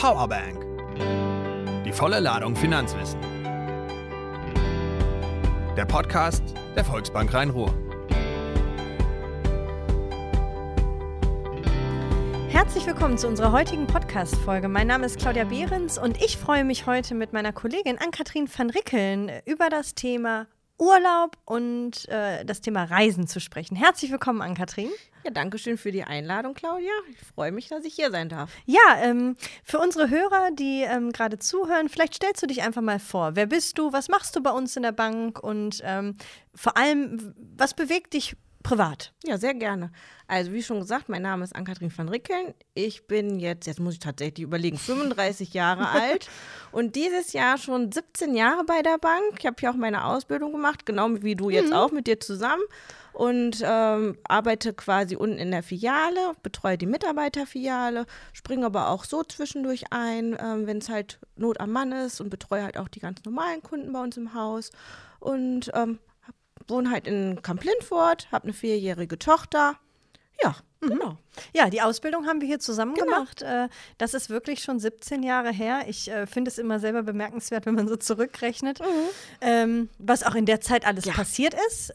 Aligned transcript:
Powerbank. 0.00 0.64
Die 1.84 1.92
volle 1.92 2.20
Ladung 2.20 2.56
Finanzwissen. 2.56 3.20
Der 5.76 5.84
Podcast 5.84 6.42
der 6.74 6.86
Volksbank 6.86 7.34
Rhein-Ruhr. 7.34 7.74
Herzlich 12.48 12.86
willkommen 12.86 13.18
zu 13.18 13.28
unserer 13.28 13.52
heutigen 13.52 13.86
Podcast-Folge. 13.86 14.68
Mein 14.68 14.86
Name 14.86 15.04
ist 15.04 15.18
Claudia 15.18 15.44
Behrens 15.44 15.98
und 15.98 16.16
ich 16.24 16.38
freue 16.38 16.64
mich 16.64 16.86
heute 16.86 17.14
mit 17.14 17.34
meiner 17.34 17.52
Kollegin 17.52 17.98
Ann-Kathrin 17.98 18.48
van 18.48 18.70
Rickeln 18.70 19.30
über 19.44 19.68
das 19.68 19.94
Thema 19.94 20.46
Urlaub 20.80 21.36
und 21.44 22.08
äh, 22.08 22.42
das 22.46 22.62
Thema 22.62 22.84
Reisen 22.84 23.26
zu 23.26 23.38
sprechen. 23.38 23.76
Herzlich 23.76 24.10
willkommen, 24.10 24.40
Ann-Kathrin. 24.40 24.88
Ja, 25.24 25.30
danke 25.30 25.58
schön 25.58 25.76
für 25.76 25.92
die 25.92 26.04
Einladung, 26.04 26.54
Claudia. 26.54 26.90
Ich 27.10 27.18
freue 27.34 27.52
mich, 27.52 27.68
dass 27.68 27.84
ich 27.84 27.94
hier 27.94 28.10
sein 28.10 28.30
darf. 28.30 28.50
Ja, 28.64 28.96
ähm, 29.02 29.36
für 29.62 29.78
unsere 29.78 30.08
Hörer, 30.08 30.50
die 30.52 30.82
ähm, 30.82 31.12
gerade 31.12 31.38
zuhören, 31.38 31.90
vielleicht 31.90 32.14
stellst 32.14 32.42
du 32.42 32.46
dich 32.46 32.62
einfach 32.62 32.80
mal 32.80 32.98
vor. 32.98 33.36
Wer 33.36 33.44
bist 33.44 33.78
du? 33.78 33.92
Was 33.92 34.08
machst 34.08 34.34
du 34.34 34.42
bei 34.42 34.50
uns 34.50 34.74
in 34.76 34.82
der 34.82 34.92
Bank? 34.92 35.38
Und 35.38 35.82
ähm, 35.84 36.16
vor 36.54 36.78
allem, 36.78 37.34
was 37.36 37.74
bewegt 37.74 38.14
dich 38.14 38.34
privat? 38.62 39.12
Ja, 39.24 39.36
sehr 39.36 39.54
gerne. 39.54 39.92
Also 40.26 40.52
wie 40.52 40.62
schon 40.62 40.80
gesagt, 40.80 41.08
mein 41.08 41.22
Name 41.22 41.44
ist 41.44 41.54
Ann-Kathrin 41.54 41.92
van 41.94 42.08
Rickeln. 42.08 42.54
Ich 42.72 43.06
bin 43.06 43.38
jetzt, 43.38 43.66
jetzt 43.66 43.80
muss 43.80 43.94
ich 43.94 44.00
tatsächlich 44.00 44.44
überlegen, 44.44 44.78
35 44.78 45.52
Jahre 45.52 45.88
alt 45.90 46.30
und 46.72 46.96
dieses 46.96 47.32
Jahr 47.32 47.58
schon 47.58 47.92
17 47.92 48.34
Jahre 48.34 48.64
bei 48.64 48.82
der 48.82 48.98
Bank. 48.98 49.36
Ich 49.38 49.46
habe 49.46 49.56
hier 49.58 49.70
auch 49.70 49.76
meine 49.76 50.04
Ausbildung 50.04 50.52
gemacht, 50.52 50.86
genau 50.86 51.22
wie 51.22 51.36
du 51.36 51.50
jetzt 51.50 51.70
mhm. 51.70 51.74
auch 51.74 51.92
mit 51.92 52.06
dir 52.06 52.20
zusammen 52.20 52.62
und 53.12 53.62
ähm, 53.64 54.18
arbeite 54.24 54.72
quasi 54.72 55.16
unten 55.16 55.38
in 55.38 55.50
der 55.50 55.62
Filiale, 55.62 56.32
betreue 56.42 56.78
die 56.78 56.86
Mitarbeiterfiliale, 56.86 58.06
springe 58.32 58.66
aber 58.66 58.88
auch 58.88 59.04
so 59.04 59.22
zwischendurch 59.22 59.84
ein, 59.90 60.36
ähm, 60.40 60.66
wenn 60.66 60.78
es 60.78 60.88
halt 60.88 61.18
Not 61.36 61.60
am 61.60 61.72
Mann 61.72 61.92
ist 61.92 62.20
und 62.20 62.30
betreue 62.30 62.62
halt 62.62 62.78
auch 62.78 62.88
die 62.88 63.00
ganz 63.00 63.24
normalen 63.24 63.62
Kunden 63.62 63.92
bei 63.92 64.00
uns 64.00 64.16
im 64.16 64.34
Haus 64.34 64.70
und 65.18 65.70
ähm, 65.74 65.98
wohne 66.68 66.90
halt 66.90 67.06
in 67.06 67.42
Kamp-Lindfort, 67.42 68.28
habe 68.30 68.44
eine 68.44 68.52
vierjährige 68.52 69.18
Tochter. 69.18 69.76
Ja. 70.42 70.54
Genau. 70.80 71.18
Ja, 71.52 71.70
die 71.70 71.82
Ausbildung 71.82 72.26
haben 72.26 72.40
wir 72.40 72.48
hier 72.48 72.60
zusammen 72.60 72.94
genau. 72.94 73.06
gemacht. 73.06 73.42
Äh, 73.42 73.68
das 73.98 74.14
ist 74.14 74.30
wirklich 74.30 74.62
schon 74.62 74.78
17 74.78 75.22
Jahre 75.22 75.50
her. 75.50 75.84
Ich 75.88 76.10
äh, 76.10 76.26
finde 76.26 76.50
es 76.50 76.58
immer 76.58 76.78
selber 76.78 77.02
bemerkenswert, 77.02 77.66
wenn 77.66 77.74
man 77.74 77.88
so 77.88 77.96
zurückrechnet, 77.96 78.80
mhm. 78.80 78.84
ähm, 79.40 79.88
was 79.98 80.22
auch 80.22 80.34
in 80.34 80.46
der 80.46 80.60
Zeit 80.60 80.86
alles 80.86 81.04
ja. 81.04 81.12
passiert 81.12 81.54
ist. 81.68 81.92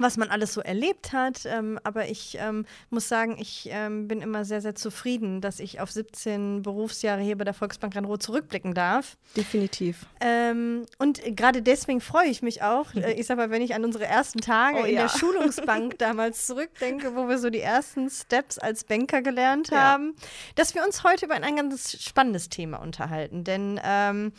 Was 0.00 0.16
man 0.16 0.30
alles 0.30 0.54
so 0.54 0.60
erlebt 0.62 1.12
hat. 1.12 1.42
Ähm, 1.44 1.78
aber 1.84 2.08
ich 2.08 2.38
ähm, 2.40 2.64
muss 2.88 3.08
sagen, 3.08 3.36
ich 3.38 3.68
ähm, 3.70 4.08
bin 4.08 4.22
immer 4.22 4.44
sehr, 4.44 4.60
sehr 4.60 4.74
zufrieden, 4.74 5.40
dass 5.40 5.60
ich 5.60 5.80
auf 5.80 5.90
17 5.90 6.62
Berufsjahre 6.62 7.20
hier 7.20 7.36
bei 7.36 7.44
der 7.44 7.54
Volksbank 7.54 7.94
Rhein-Ruhr 7.94 8.18
zurückblicken 8.18 8.74
darf. 8.74 9.16
Definitiv. 9.36 10.06
Ähm, 10.20 10.86
und 10.98 11.20
gerade 11.36 11.60
deswegen 11.62 12.00
freue 12.00 12.28
ich 12.28 12.42
mich 12.42 12.62
auch. 12.62 12.94
Äh, 13.00 13.12
ich 13.12 13.26
sag 13.26 13.38
mal, 13.38 13.50
wenn 13.50 13.62
ich 13.62 13.74
an 13.74 13.84
unsere 13.84 14.04
ersten 14.04 14.40
Tage 14.40 14.80
oh, 14.82 14.84
in 14.84 14.94
ja. 14.94 15.02
der 15.02 15.08
Schulungsbank 15.08 15.96
damals 15.98 16.46
zurückdenke, 16.46 17.14
wo 17.14 17.28
wir 17.28 17.38
so 17.38 17.48
die 17.48 17.60
ersten 17.60 18.10
Steps 18.10 18.58
als 18.58 18.84
Banker 18.84 19.22
gelernt 19.22 19.70
ja. 19.70 19.78
haben, 19.78 20.14
dass 20.54 20.74
wir 20.74 20.84
uns 20.84 21.02
heute 21.02 21.26
über 21.26 21.34
ein, 21.34 21.44
ein 21.44 21.56
ganz 21.56 21.96
spannendes 22.02 22.48
Thema 22.50 22.78
unterhalten. 22.78 23.44
Denn 23.44 23.80
ähm, 23.82 24.32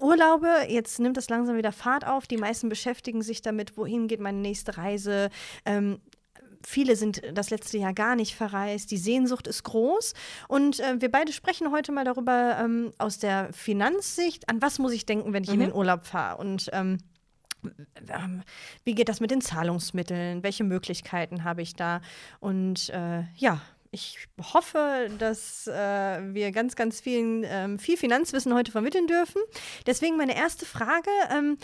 Urlaube, 0.00 0.48
jetzt 0.68 0.98
nimmt 0.98 1.16
es 1.16 1.28
langsam 1.28 1.56
wieder 1.56 1.72
Fahrt 1.72 2.06
auf. 2.06 2.26
Die 2.26 2.36
meisten 2.36 2.68
beschäftigen 2.68 3.22
sich 3.22 3.42
damit, 3.42 3.76
wohin 3.76 4.08
geht 4.08 4.20
meine 4.20 4.38
nächste 4.38 4.76
Reise. 4.76 5.30
Ähm, 5.64 6.00
viele 6.64 6.96
sind 6.96 7.22
das 7.32 7.50
letzte 7.50 7.78
Jahr 7.78 7.92
gar 7.92 8.16
nicht 8.16 8.34
verreist. 8.34 8.90
Die 8.90 8.96
Sehnsucht 8.98 9.46
ist 9.46 9.64
groß. 9.64 10.14
Und 10.48 10.80
äh, 10.80 11.00
wir 11.00 11.10
beide 11.10 11.32
sprechen 11.32 11.70
heute 11.70 11.92
mal 11.92 12.04
darüber 12.04 12.58
ähm, 12.60 12.92
aus 12.98 13.18
der 13.18 13.52
Finanzsicht, 13.52 14.48
an 14.48 14.62
was 14.62 14.78
muss 14.78 14.92
ich 14.92 15.06
denken, 15.06 15.32
wenn 15.32 15.42
ich 15.42 15.50
mhm. 15.50 15.54
in 15.54 15.60
den 15.60 15.74
Urlaub 15.74 16.04
fahre. 16.04 16.38
Und 16.38 16.70
ähm, 16.72 16.98
ähm, 18.08 18.42
wie 18.84 18.94
geht 18.94 19.08
das 19.08 19.20
mit 19.20 19.30
den 19.30 19.40
Zahlungsmitteln? 19.40 20.42
Welche 20.42 20.64
Möglichkeiten 20.64 21.44
habe 21.44 21.62
ich 21.62 21.74
da? 21.74 22.00
Und 22.40 22.88
äh, 22.90 23.24
ja, 23.36 23.60
ich 23.92 24.28
hoffe, 24.52 25.10
dass 25.18 25.66
äh, 25.66 25.72
wir 26.34 26.52
ganz, 26.52 26.76
ganz 26.76 27.00
vielen, 27.00 27.44
ähm, 27.44 27.78
viel 27.78 27.96
Finanzwissen 27.96 28.54
heute 28.54 28.70
vermitteln 28.70 29.06
dürfen. 29.06 29.42
Deswegen 29.86 30.16
meine 30.16 30.36
erste 30.36 30.64
Frage. 30.64 31.10
Ähm, 31.30 31.58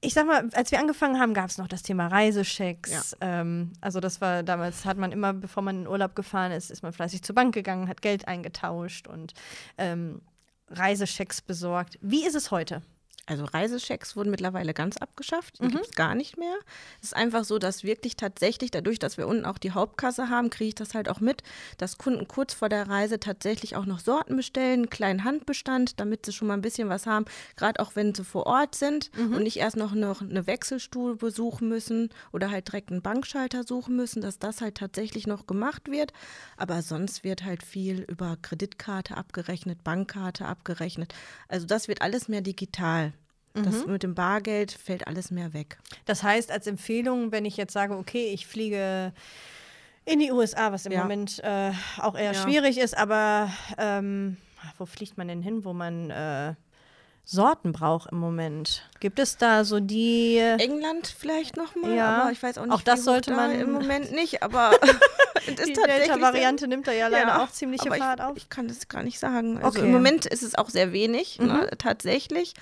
ich 0.00 0.14
sag 0.14 0.26
mal, 0.26 0.48
als 0.54 0.72
wir 0.72 0.80
angefangen 0.80 1.20
haben, 1.20 1.34
gab 1.34 1.50
es 1.50 1.58
noch 1.58 1.68
das 1.68 1.82
Thema 1.82 2.08
Reisechecks. 2.08 3.16
Ja. 3.20 3.40
Ähm, 3.40 3.72
also 3.80 4.00
das 4.00 4.20
war 4.20 4.42
damals, 4.42 4.84
hat 4.84 4.96
man 4.96 5.12
immer, 5.12 5.32
bevor 5.32 5.62
man 5.62 5.82
in 5.82 5.86
Urlaub 5.86 6.16
gefahren 6.16 6.52
ist, 6.52 6.70
ist 6.70 6.82
man 6.82 6.92
fleißig 6.92 7.22
zur 7.22 7.34
Bank 7.34 7.54
gegangen, 7.54 7.88
hat 7.88 8.02
Geld 8.02 8.26
eingetauscht 8.26 9.06
und 9.06 9.34
ähm, 9.78 10.22
Reisechecks 10.68 11.42
besorgt. 11.42 11.98
Wie 12.00 12.26
ist 12.26 12.34
es 12.34 12.50
heute? 12.50 12.82
Also 13.30 13.44
Reisechecks 13.44 14.16
wurden 14.16 14.32
mittlerweile 14.32 14.74
ganz 14.74 14.96
abgeschafft, 14.96 15.60
die 15.60 15.66
mhm. 15.66 15.70
gibt 15.70 15.86
es 15.86 15.92
gar 15.92 16.16
nicht 16.16 16.36
mehr. 16.36 16.56
Es 17.00 17.10
ist 17.10 17.16
einfach 17.16 17.44
so, 17.44 17.60
dass 17.60 17.84
wirklich 17.84 18.16
tatsächlich, 18.16 18.72
dadurch, 18.72 18.98
dass 18.98 19.18
wir 19.18 19.28
unten 19.28 19.44
auch 19.44 19.58
die 19.58 19.70
Hauptkasse 19.70 20.28
haben, 20.30 20.50
kriege 20.50 20.70
ich 20.70 20.74
das 20.74 20.94
halt 20.94 21.08
auch 21.08 21.20
mit, 21.20 21.44
dass 21.78 21.96
Kunden 21.96 22.26
kurz 22.26 22.54
vor 22.54 22.68
der 22.68 22.88
Reise 22.88 23.20
tatsächlich 23.20 23.76
auch 23.76 23.86
noch 23.86 24.00
Sorten 24.00 24.34
bestellen, 24.34 24.80
einen 24.80 24.90
kleinen 24.90 25.22
Handbestand, 25.22 26.00
damit 26.00 26.26
sie 26.26 26.32
schon 26.32 26.48
mal 26.48 26.54
ein 26.54 26.60
bisschen 26.60 26.88
was 26.88 27.06
haben, 27.06 27.24
gerade 27.54 27.78
auch 27.78 27.94
wenn 27.94 28.16
sie 28.16 28.24
vor 28.24 28.46
Ort 28.46 28.74
sind 28.74 29.16
mhm. 29.16 29.34
und 29.34 29.44
nicht 29.44 29.58
erst 29.58 29.76
noch, 29.76 29.94
noch 29.94 30.22
eine 30.22 30.48
Wechselstuhl 30.48 31.14
besuchen 31.14 31.68
müssen 31.68 32.10
oder 32.32 32.50
halt 32.50 32.66
direkt 32.66 32.90
einen 32.90 33.00
Bankschalter 33.00 33.62
suchen 33.62 33.94
müssen, 33.94 34.22
dass 34.22 34.40
das 34.40 34.60
halt 34.60 34.74
tatsächlich 34.74 35.28
noch 35.28 35.46
gemacht 35.46 35.88
wird. 35.88 36.12
Aber 36.56 36.82
sonst 36.82 37.22
wird 37.22 37.44
halt 37.44 37.62
viel 37.62 38.00
über 38.08 38.36
Kreditkarte 38.42 39.16
abgerechnet, 39.16 39.84
Bankkarte 39.84 40.46
abgerechnet. 40.46 41.14
Also 41.46 41.64
das 41.68 41.86
wird 41.86 42.02
alles 42.02 42.26
mehr 42.26 42.40
digital. 42.40 43.12
Das 43.54 43.84
mhm. 43.84 43.92
mit 43.92 44.02
dem 44.02 44.14
Bargeld 44.14 44.72
fällt 44.72 45.06
alles 45.06 45.30
mehr 45.30 45.52
weg. 45.52 45.78
Das 46.04 46.22
heißt, 46.22 46.52
als 46.52 46.66
Empfehlung, 46.66 47.32
wenn 47.32 47.44
ich 47.44 47.56
jetzt 47.56 47.72
sage, 47.72 47.96
okay, 47.96 48.32
ich 48.32 48.46
fliege 48.46 49.12
in 50.04 50.20
die 50.20 50.30
USA, 50.30 50.72
was 50.72 50.86
im 50.86 50.92
ja. 50.92 51.02
Moment 51.02 51.40
äh, 51.42 51.72
auch 51.98 52.14
eher 52.16 52.32
ja. 52.32 52.34
schwierig 52.34 52.78
ist, 52.78 52.96
aber 52.96 53.50
ähm, 53.76 54.36
wo 54.78 54.86
fliegt 54.86 55.18
man 55.18 55.28
denn 55.28 55.42
hin, 55.42 55.64
wo 55.64 55.72
man 55.72 56.10
äh, 56.10 56.54
Sorten 57.24 57.72
braucht 57.72 58.10
im 58.10 58.18
Moment? 58.18 58.88
Gibt 58.98 59.18
es 59.18 59.36
da 59.36 59.64
so 59.64 59.78
die 59.78 60.38
England 60.38 61.06
vielleicht 61.06 61.56
noch 61.56 61.74
mal, 61.76 61.94
ja. 61.94 62.22
aber 62.22 62.32
ich 62.32 62.42
weiß 62.42 62.58
auch 62.58 62.64
nicht. 62.64 62.74
Auch 62.74 62.82
das 62.82 63.04
sollte 63.04 63.32
man 63.32 63.52
im 63.52 63.72
Moment 63.72 64.12
nicht, 64.12 64.42
aber 64.42 64.72
die 65.46 65.54
Delta-Variante 65.54 66.66
nimmt 66.66 66.86
da 66.86 66.92
ja 66.92 67.08
leider 67.08 67.28
ja, 67.28 67.44
auch 67.44 67.50
ziemliche 67.50 67.90
Fahrt 67.90 68.20
ich, 68.20 68.26
auf. 68.26 68.36
Ich 68.36 68.48
kann 68.48 68.68
das 68.68 68.88
gar 68.88 69.02
nicht 69.02 69.18
sagen. 69.18 69.58
Also 69.58 69.78
okay. 69.78 69.86
im 69.86 69.92
Moment 69.92 70.26
ist 70.26 70.42
es 70.42 70.54
auch 70.54 70.70
sehr 70.70 70.92
wenig, 70.92 71.38
ne, 71.38 71.44
mhm. 71.46 71.60
ne, 71.60 71.70
tatsächlich. 71.78 72.54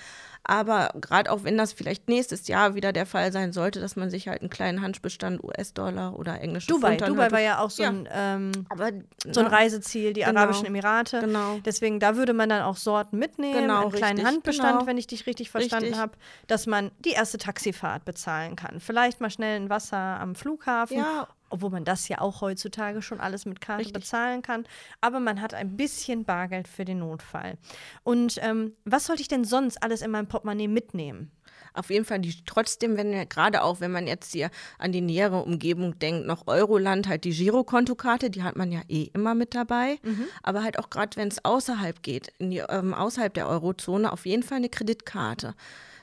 Aber 0.49 0.89
gerade 0.99 1.31
auch 1.31 1.43
wenn 1.43 1.59
das 1.59 1.73
vielleicht 1.73 2.09
nächstes 2.09 2.47
Jahr 2.47 2.73
wieder 2.73 2.91
der 2.91 3.05
Fall 3.05 3.31
sein 3.31 3.53
sollte, 3.53 3.79
dass 3.79 3.95
man 3.95 4.09
sich 4.09 4.27
halt 4.27 4.41
einen 4.41 4.49
kleinen 4.49 4.81
Handbestand 4.81 5.43
US-Dollar 5.43 6.17
oder 6.17 6.41
englischen 6.41 6.69
Dubai, 6.69 6.97
Pfund 6.97 7.11
Dubai 7.11 7.31
war 7.31 7.39
ja 7.39 7.59
auch 7.59 7.69
so, 7.69 7.83
ja. 7.83 7.89
Ein, 7.89 8.09
ähm, 8.11 8.51
Aber, 8.67 8.89
so 9.31 9.41
ein 9.41 9.45
Reiseziel, 9.45 10.13
die 10.13 10.21
genau. 10.21 10.39
Arabischen 10.39 10.65
Emirate. 10.65 11.19
Genau. 11.19 11.59
Deswegen, 11.63 11.99
da 11.99 12.15
würde 12.15 12.33
man 12.33 12.49
dann 12.49 12.63
auch 12.63 12.77
Sorten 12.77 13.19
mitnehmen, 13.19 13.61
genau, 13.61 13.83
einen 13.83 13.91
kleinen 13.91 14.17
richtig, 14.17 14.25
Handbestand, 14.25 14.79
genau. 14.79 14.87
wenn 14.87 14.97
ich 14.97 15.05
dich 15.05 15.27
richtig 15.27 15.51
verstanden 15.51 15.99
habe, 15.99 16.13
dass 16.47 16.65
man 16.65 16.89
die 16.97 17.11
erste 17.11 17.37
Taxifahrt 17.37 18.03
bezahlen 18.05 18.55
kann. 18.55 18.79
Vielleicht 18.79 19.21
mal 19.21 19.29
schnell 19.29 19.55
ein 19.55 19.69
Wasser 19.69 19.97
am 19.97 20.33
Flughafen. 20.33 20.97
Ja, 20.97 21.27
obwohl 21.49 21.69
man 21.69 21.85
das 21.85 22.07
ja 22.07 22.21
auch 22.21 22.41
heutzutage 22.41 23.01
schon 23.01 23.19
alles 23.19 23.45
mit 23.45 23.61
Karte 23.61 23.81
Richtig. 23.81 23.93
bezahlen 23.93 24.41
kann. 24.41 24.65
Aber 25.01 25.19
man 25.19 25.41
hat 25.41 25.53
ein 25.53 25.77
bisschen 25.77 26.25
Bargeld 26.25 26.67
für 26.67 26.85
den 26.85 26.99
Notfall. 26.99 27.57
Und 28.03 28.37
ähm, 28.41 28.73
was 28.85 29.05
sollte 29.05 29.21
ich 29.21 29.27
denn 29.27 29.43
sonst 29.43 29.81
alles 29.83 30.01
in 30.01 30.11
meinem 30.11 30.27
Portemonnaie 30.27 30.67
mitnehmen? 30.67 31.31
Auf 31.73 31.89
jeden 31.89 32.05
Fall 32.05 32.19
die, 32.19 32.35
trotzdem, 32.45 32.97
wenn 32.97 33.29
gerade 33.29 33.63
auch, 33.63 33.79
wenn 33.79 33.91
man 33.91 34.07
jetzt 34.07 34.33
hier 34.33 34.49
an 34.77 34.91
die 34.91 35.01
nähere 35.01 35.43
Umgebung 35.43 35.97
denkt, 35.99 36.25
noch 36.25 36.47
Euroland, 36.47 37.07
halt 37.07 37.23
die 37.23 37.31
Girokontokarte, 37.31 38.29
die 38.29 38.43
hat 38.43 38.55
man 38.55 38.71
ja 38.71 38.81
eh 38.87 39.09
immer 39.13 39.35
mit 39.35 39.55
dabei. 39.55 39.99
Mhm. 40.03 40.25
Aber 40.43 40.63
halt 40.63 40.79
auch 40.79 40.89
gerade, 40.89 41.15
wenn 41.17 41.27
es 41.27 41.43
außerhalb 41.43 42.01
geht, 42.01 42.33
die, 42.39 42.57
ähm, 42.57 42.93
außerhalb 42.93 43.33
der 43.33 43.47
Eurozone, 43.47 44.11
auf 44.11 44.25
jeden 44.25 44.43
Fall 44.43 44.57
eine 44.57 44.69
Kreditkarte. 44.69 45.55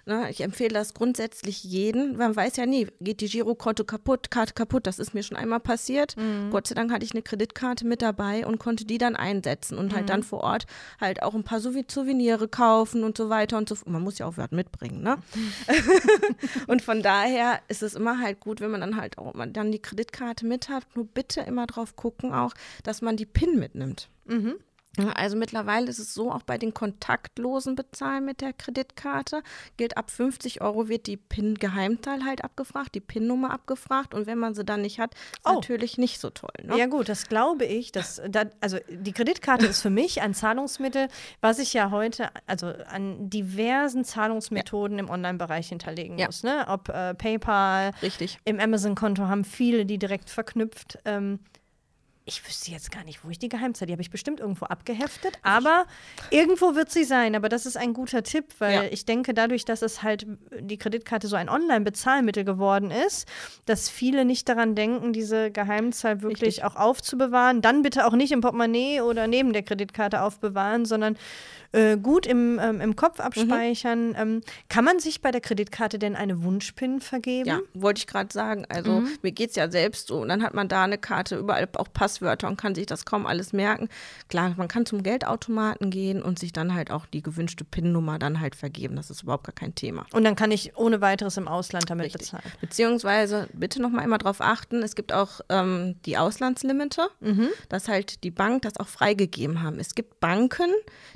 Ne? 0.07 0.31
Ich 0.31 0.41
empfehle 0.41 0.73
das 0.73 0.95
grundsätzlich 0.95 1.65
jeden. 1.65 2.17
Man 2.17 2.37
weiß 2.37 2.57
ja 2.57 2.65
nie, 2.65 2.87
geht 3.01 3.21
die 3.21 3.29
Girokonto 3.29 3.83
kaputt, 3.83 4.31
Karte 4.31 4.55
kaputt. 4.55 4.87
Das 4.87 5.01
ist 5.01 5.15
mir 5.15 5.25
schon 5.25 5.37
einmal 5.37 5.59
passiert. 5.59 6.17
Mhm. 6.17 6.51
Gott 6.51 6.69
sei 6.69 6.77
Dank 6.77 6.93
hatte 6.93 7.05
ich 7.05 7.11
eine 7.11 7.23
Kreditkarte 7.23 7.85
mit 7.85 8.03
dabei 8.03 8.47
und 8.47 8.59
konnte 8.59 8.85
die 8.85 8.99
dann 8.99 9.17
einsetzen 9.17 9.77
und 9.77 9.91
mhm. 9.91 9.97
halt 9.97 10.09
dann 10.09 10.23
vor 10.23 10.45
Ort 10.45 10.67
halt 11.01 11.25
auch 11.25 11.35
ein 11.35 11.43
paar 11.43 11.59
Souvenire 11.59 12.47
kaufen 12.47 13.03
und 13.03 13.17
so 13.17 13.31
weiter 13.31 13.59
und 13.59 13.69
so 13.69 13.75
fort. 13.75 13.89
Man 13.89 14.03
muss 14.03 14.19
ja 14.19 14.27
auch 14.27 14.37
was 14.37 14.53
mitbringen, 14.53 15.03
ne? 15.03 15.19
und 16.69 16.83
von 16.83 17.03
daher 17.03 17.61
ist 17.67 17.83
es 17.83 17.95
immer 17.95 18.21
halt 18.21 18.39
gut, 18.39 18.61
wenn 18.61 18.71
man 18.71 18.83
dann 18.83 18.97
halt 18.97 19.19
auch 19.19 19.35
man 19.35 19.53
dann 19.53 19.73
die 19.73 19.81
Kreditkarte 19.81 20.47
mit 20.47 20.69
hat. 20.69 20.85
Nur 20.95 21.07
bitte 21.07 21.41
immer 21.41 21.67
drauf 21.67 21.97
gucken 21.97 22.33
auch, 22.33 22.55
dass 22.85 23.03
man 23.03 23.17
die 23.17 23.27
PIN 23.27 23.59
mitnimmt. 23.59 24.09
Mhm. 24.25 24.55
Also 25.15 25.37
mittlerweile 25.37 25.89
ist 25.89 25.99
es 25.99 26.15
so, 26.15 26.31
auch 26.31 26.43
bei 26.43 26.59
den 26.59 26.75
kontaktlosen 26.75 27.75
Bezahlen 27.75 28.25
mit 28.25 28.41
der 28.41 28.53
Kreditkarte 28.53 29.43
gilt 29.77 29.97
ab 29.97 30.11
50 30.11 30.61
Euro 30.63 30.89
wird 30.89 31.07
die 31.07 31.17
PIN-Geheimzahl 31.17 32.25
halt 32.25 32.45
abgefragt, 32.45 32.95
die 32.95 33.01
PIN-Nummer 33.01 33.51
abgefragt 33.51 34.15
und 34.15 34.27
wenn 34.27 34.39
man 34.39 34.55
sie 34.55 34.65
dann 34.65 34.83
nicht 34.83 34.99
hat, 34.99 35.15
ist 35.15 35.41
oh. 35.45 35.55
natürlich 35.55 35.99
nicht 35.99 36.21
so 36.21 36.31
toll. 36.31 36.51
Ne? 36.63 36.79
Ja 36.79 36.87
gut, 36.87 37.09
das 37.09 37.29
glaube 37.29 37.65
ich. 37.65 37.93
Dass, 37.93 38.21
da, 38.29 38.45
also 38.61 38.79
die 38.89 39.13
Kreditkarte 39.13 39.67
ist 39.67 39.83
für 39.83 39.91
mich 39.91 40.23
ein 40.23 40.35
Zahlungsmittel, 40.35 41.09
was 41.41 41.59
ich 41.59 41.73
ja 41.73 41.91
heute 41.91 42.31
also 42.47 42.69
an 42.89 43.29
diversen 43.31 44.05
Zahlungsmethoden 44.05 44.99
ja. 44.99 45.05
im 45.05 45.11
Online-Bereich 45.11 45.69
hinterlegen 45.69 46.19
ja. 46.19 46.27
muss. 46.27 46.43
Ne? 46.43 46.67
Ob 46.69 46.89
äh, 46.89 47.15
PayPal, 47.15 47.93
Richtig. 48.03 48.39
im 48.45 48.61
Amazon-Konto 48.61 49.27
haben 49.27 49.45
viele 49.45 49.87
die 49.87 49.99
direkt 49.99 50.31
verknüpft. 50.31 50.99
Ähm, 51.05 51.41
ich 52.29 52.45
wüsste 52.45 52.73
jetzt 52.73 52.91
gar 52.91 53.05
nicht, 53.05 53.25
wo 53.25 53.31
ich 53.31 53.39
die 53.39 53.49
Geheimzahl, 53.49 53.87
die 53.87 53.93
habe 53.93 54.03
ich 54.03 54.11
bestimmt 54.11 54.41
irgendwo 54.41 54.67
abgeheftet, 54.67 55.39
aber 55.43 55.87
irgendwo 56.31 56.75
wird 56.75 56.91
sie 56.91 57.05
sein. 57.05 57.37
Aber 57.37 57.49
das 57.49 57.67
ist 57.67 57.77
ein 57.77 57.95
guter 57.95 58.25
Tipp, 58.25 58.47
weil 58.59 58.75
ja. 58.75 58.83
ich 58.91 59.07
denke, 59.07 59.33
dadurch, 59.33 59.65
dass 59.65 59.81
es 59.81 60.03
halt 60.03 60.27
die 60.59 60.77
Kreditkarte 60.77 61.29
so 61.29 61.37
ein 61.37 61.49
Online-Bezahlmittel 61.49 62.45
geworden 62.45 62.91
ist, 62.91 63.29
dass 63.65 63.89
viele 63.89 64.25
nicht 64.25 64.49
daran 64.49 64.75
denken, 64.75 65.13
diese 65.13 65.53
Geheimzahl 65.53 66.23
wirklich 66.23 66.57
Richtig. 66.57 66.65
auch 66.65 66.75
aufzubewahren. 66.75 67.63
Dann 67.63 67.83
bitte 67.83 68.05
auch 68.05 68.13
nicht 68.13 68.33
im 68.33 68.41
Portemonnaie 68.41 69.03
oder 69.03 69.29
neben 69.29 69.53
der 69.53 69.63
Kreditkarte 69.63 70.21
aufbewahren, 70.21 70.85
sondern 70.85 71.17
äh, 71.77 71.99
gut 71.99 72.27
im, 72.27 72.59
ähm, 72.59 72.81
im 72.81 72.97
Kopf 72.97 73.21
abspeichern. 73.21 74.09
Mhm. 74.09 74.15
Ähm, 74.17 74.41
kann 74.69 74.85
man 74.85 74.99
sich 74.99 75.21
bei 75.21 75.31
der 75.31 75.43
Kreditkarte 75.43 75.99
denn 75.99 76.17
eine 76.17 76.43
Wunschpin 76.43 77.01
vergeben? 77.01 77.49
Ja, 77.49 77.61
wollte 77.75 77.99
ich 77.99 78.07
gerade 78.07 78.33
sagen. 78.33 78.65
Also 78.69 79.01
mhm. 79.01 79.11
mir 79.21 79.33
geht 79.33 79.51
es 79.51 79.57
ja 79.57 79.71
selbst 79.71 80.09
so. 80.09 80.23
Und 80.23 80.29
dann 80.29 80.43
hat 80.43 80.55
man 80.55 80.69
da 80.69 80.85
eine 80.85 80.97
Karte, 80.97 81.37
überall 81.37 81.69
auch 81.77 81.93
Passwörter 81.93 82.49
und 82.49 82.57
kann 82.57 82.75
sich 82.75 82.87
das 82.87 83.05
kaum 83.05 83.27
alles 83.27 83.53
merken. 83.53 83.89
Klar, 84.29 84.55
man 84.57 84.69
kann 84.69 84.87
zum 84.87 85.03
Geldautomaten 85.03 85.91
gehen 85.91 86.23
und 86.23 86.39
sich 86.39 86.53
dann 86.53 86.75
halt 86.75 86.91
auch 86.91 87.05
die 87.05 87.23
gewünschte 87.23 87.65
PIN-Nummer 87.65 88.19
dann 88.19 88.41
halt 88.41 88.57
vergeben. 88.57 88.97
Das 88.97 89.11
ist 89.11 89.23
überhaupt 89.23 89.45
gar 89.45 89.55
kein 89.55 89.75
Thema. 89.75 90.07
Und 90.13 90.25
dann 90.25 90.35
kann 90.35 90.51
ich 90.51 90.77
ohne 90.77 91.03
weiteres 91.03 91.37
im 91.37 91.47
Ausland 91.47 91.91
damit 91.91 92.07
Richtig. 92.07 92.23
bezahlen. 92.23 92.53
Beziehungsweise 92.63 93.49
bitte 93.53 93.83
noch 93.83 93.91
mal 93.91 94.03
immer 94.03 94.19
darauf 94.19 94.41
achten, 94.41 94.83
es 94.83 94.95
gibt 94.95 95.13
auch 95.13 95.41
ähm, 95.51 95.97
die 96.07 96.17
Auslandslimite, 96.17 97.09
mhm. 97.21 97.49
dass 97.69 97.89
halt 97.89 98.25
die 98.25 98.31
Bank 98.31 98.63
das 98.63 98.79
auch 98.79 98.89
freigegeben 98.89 99.63
haben. 99.63 99.79
Es 99.79 99.95
gibt 99.95 100.21
Banken, 100.21 100.71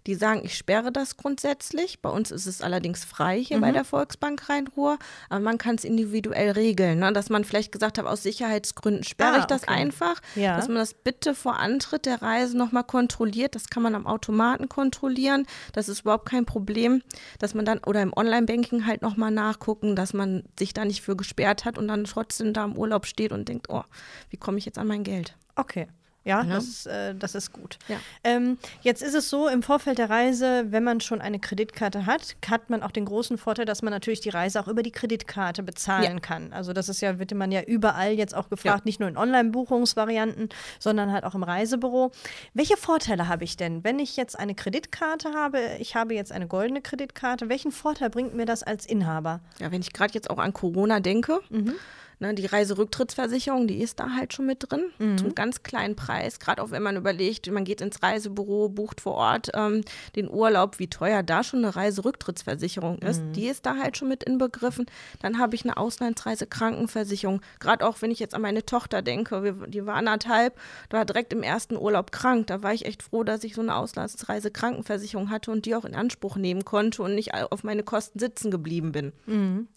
die 0.07 0.15
sagen, 0.15 0.43
ich 0.45 0.50
sperre 0.57 0.93
das 0.93 1.17
grundsätzlich. 1.17 2.01
Bei 2.01 2.11
uns 2.11 2.31
ist 2.31 2.47
es 2.47 2.63
allerdings 2.63 3.05
frei 3.05 3.41
hier 3.41 3.59
mhm. 3.59 3.63
bei 3.63 3.73
der 3.73 3.85
Volksbank 3.85 4.49
Rhein-Ruhr. 4.49 4.99
Aber 5.29 5.41
man 5.41 5.59
kann 5.59 5.77
es 5.77 5.85
individuell 5.85 6.51
regeln, 6.51 6.99
ne? 6.99 7.13
dass 7.13 7.31
man 7.31 7.45
vielleicht 7.45 7.73
gesagt 7.73 7.99
hat, 7.99 8.07
aus 8.07 8.23
Sicherheitsgründen 8.23 9.05
sperre 9.05 9.37
ah, 9.37 9.39
ich 9.41 9.45
das 9.45 9.63
okay. 9.65 9.73
einfach. 9.73 10.21
Ja. 10.35 10.57
Dass 10.57 10.69
man 10.69 10.77
das 10.77 10.95
bitte 10.95 11.35
vor 11.35 11.59
Antritt 11.59 12.07
der 12.07 12.23
Reise 12.23 12.57
nochmal 12.57 12.85
kontrolliert. 12.85 13.55
Das 13.55 13.69
kann 13.69 13.83
man 13.83 13.95
am 13.95 14.07
Automaten 14.07 14.69
kontrollieren. 14.69 15.47
Das 15.73 15.89
ist 15.89 16.01
überhaupt 16.01 16.29
kein 16.29 16.47
Problem. 16.47 17.03
Dass 17.39 17.55
man 17.55 17.65
dann 17.65 17.79
oder 17.87 18.03
im 18.03 18.13
Online-Banking 18.15 18.87
halt 18.87 19.03
nochmal 19.03 19.31
nachgucken, 19.31 19.97
dass 19.97 20.13
man 20.13 20.45
sich 20.59 20.75
da 20.75 20.85
nicht 20.85 21.03
für 21.03 21.17
gesperrt 21.17 21.65
hat 21.65 21.79
und 21.79 21.89
dann 21.89 22.05
trotzdem 22.05 22.53
da 22.53 22.65
im 22.65 22.77
Urlaub 22.77 23.07
steht 23.07 23.33
und 23.33 23.49
denkt, 23.49 23.67
oh, 23.69 23.85
wie 24.29 24.37
komme 24.37 24.59
ich 24.59 24.65
jetzt 24.65 24.79
an 24.79 24.87
mein 24.87 25.05
Geld? 25.05 25.37
Okay. 25.57 25.89
Ja, 26.25 26.43
ja. 26.43 26.55
Das, 26.55 26.87
äh, 26.87 27.15
das 27.15 27.35
ist 27.35 27.53
gut. 27.53 27.79
Ja. 27.89 27.97
Ähm, 28.25 28.59
jetzt 28.83 29.03
ist 29.03 29.15
es 29.15 29.31
so, 29.31 29.49
im 29.49 29.63
Vorfeld 29.63 29.99
der 29.99 30.11
Reise, 30.11 30.67
wenn 30.69 30.85
man 30.85 31.01
schon 31.01 31.21
eine 31.21 31.39
Kreditkarte 31.39 32.05
hat, 32.05 32.37
hat 32.49 32.69
man 32.69 32.83
auch 32.83 32.91
den 32.91 33.07
großen 33.07 33.39
Vorteil, 33.39 33.65
dass 33.65 33.81
man 33.81 33.91
natürlich 33.91 34.21
die 34.21 34.29
Reise 34.29 34.61
auch 34.61 34.69
über 34.69 34.83
die 34.83 34.91
Kreditkarte 34.91 35.63
bezahlen 35.63 36.15
ja. 36.15 36.21
kann. 36.21 36.53
Also 36.53 36.73
das 36.73 36.89
ist 36.89 37.01
ja, 37.01 37.19
wird 37.19 37.33
man 37.33 37.51
ja 37.53 37.63
überall 37.63 38.13
jetzt 38.13 38.35
auch 38.35 38.51
gefragt, 38.51 38.85
nicht 38.85 39.01
nur 39.01 39.09
in 39.09 39.17
Online-Buchungsvarianten, 39.17 40.51
sondern 40.79 41.11
halt 41.11 41.25
auch 41.25 41.35
im 41.35 41.43
Reisebüro. 41.43 42.13
Welche 42.53 42.77
Vorteile 42.77 43.29
habe 43.29 43.45
ich 43.45 43.57
denn, 43.57 43.83
wenn 43.83 43.99
ich 43.99 44.17
jetzt 44.17 44.39
eine 44.39 44.55
Kreditkarte 44.55 45.33
habe, 45.35 45.59
ich 45.79 45.95
habe 45.95 46.15
jetzt 46.15 46.33
eine 46.33 46.47
goldene 46.47 46.83
Kreditkarte, 46.83 47.49
welchen 47.49 47.73
Vorteil 47.73 48.11
bringt 48.11 48.35
mir 48.35 48.45
das 48.45 48.63
als 48.63 48.85
Inhaber? 48.85 49.41
Ja, 49.59 49.73
wenn 49.73 49.81
ich 49.81 49.93
gerade 49.93 50.13
jetzt 50.13 50.29
auch 50.29 50.39
an 50.39 50.53
Corona 50.53 51.01
denke, 51.01 51.41
mhm 51.49 51.75
Ne, 52.23 52.35
die 52.35 52.45
Reiserücktrittsversicherung, 52.45 53.67
die 53.67 53.81
ist 53.81 53.99
da 53.99 54.11
halt 54.11 54.35
schon 54.35 54.45
mit 54.45 54.71
drin, 54.71 54.91
mhm. 54.99 55.17
zum 55.17 55.35
ganz 55.35 55.63
kleinen 55.63 55.97
Preis. 55.97 56.39
Gerade 56.39 56.63
auch 56.63 56.71
wenn 56.71 56.83
man 56.83 56.99
überlegt, 56.99 57.51
man 57.51 57.65
geht 57.65 57.81
ins 57.81 58.03
Reisebüro, 58.03 58.69
bucht 58.69 59.01
vor 59.01 59.15
Ort 59.15 59.49
ähm, 59.55 59.81
den 60.17 60.29
Urlaub, 60.29 60.79
wie 60.79 60.89
teuer 60.89 61.23
da 61.23 61.43
schon 61.43 61.65
eine 61.65 61.75
Reiserücktrittsversicherung 61.75 62.99
ist. 62.99 63.23
Mhm. 63.23 63.33
Die 63.33 63.47
ist 63.47 63.65
da 63.65 63.77
halt 63.77 63.97
schon 63.97 64.09
mit 64.09 64.23
inbegriffen. 64.23 64.85
Dann 65.23 65.39
habe 65.39 65.55
ich 65.55 65.65
eine 65.65 65.79
Auslandsreisekrankenversicherung. 65.79 67.41
Gerade 67.59 67.87
auch, 67.87 68.03
wenn 68.03 68.11
ich 68.11 68.19
jetzt 68.19 68.35
an 68.35 68.43
meine 68.43 68.67
Tochter 68.67 69.01
denke, 69.01 69.43
wir, 69.43 69.67
die 69.67 69.87
war 69.87 69.95
anderthalb, 69.95 70.61
war 70.91 71.07
direkt 71.07 71.33
im 71.33 71.43
ersten 71.43 71.75
Urlaub 71.75 72.13
krank. 72.13 72.49
Da 72.49 72.63
war 72.63 72.75
ich 72.75 72.85
echt 72.85 73.03
froh, 73.03 73.25
dass 73.25 73.45
ich 73.45 73.55
so 73.55 73.63
eine 73.63 73.77
Auslandsreisekrankenversicherung 73.77 75.31
hatte 75.31 75.53
und 75.53 75.65
die 75.65 75.75
auch 75.75 75.87
in 75.87 75.95
Anspruch 75.95 76.37
nehmen 76.37 76.67
konnte 76.67 77.03
und 77.03 77.15
nicht 77.15 77.33
auf 77.33 77.65
meine 77.65 77.83
Kosten 77.83 78.19
sitzen 78.19 78.51
geblieben 78.51 78.93
bin. 78.93 79.15
Mhm. 79.25 79.69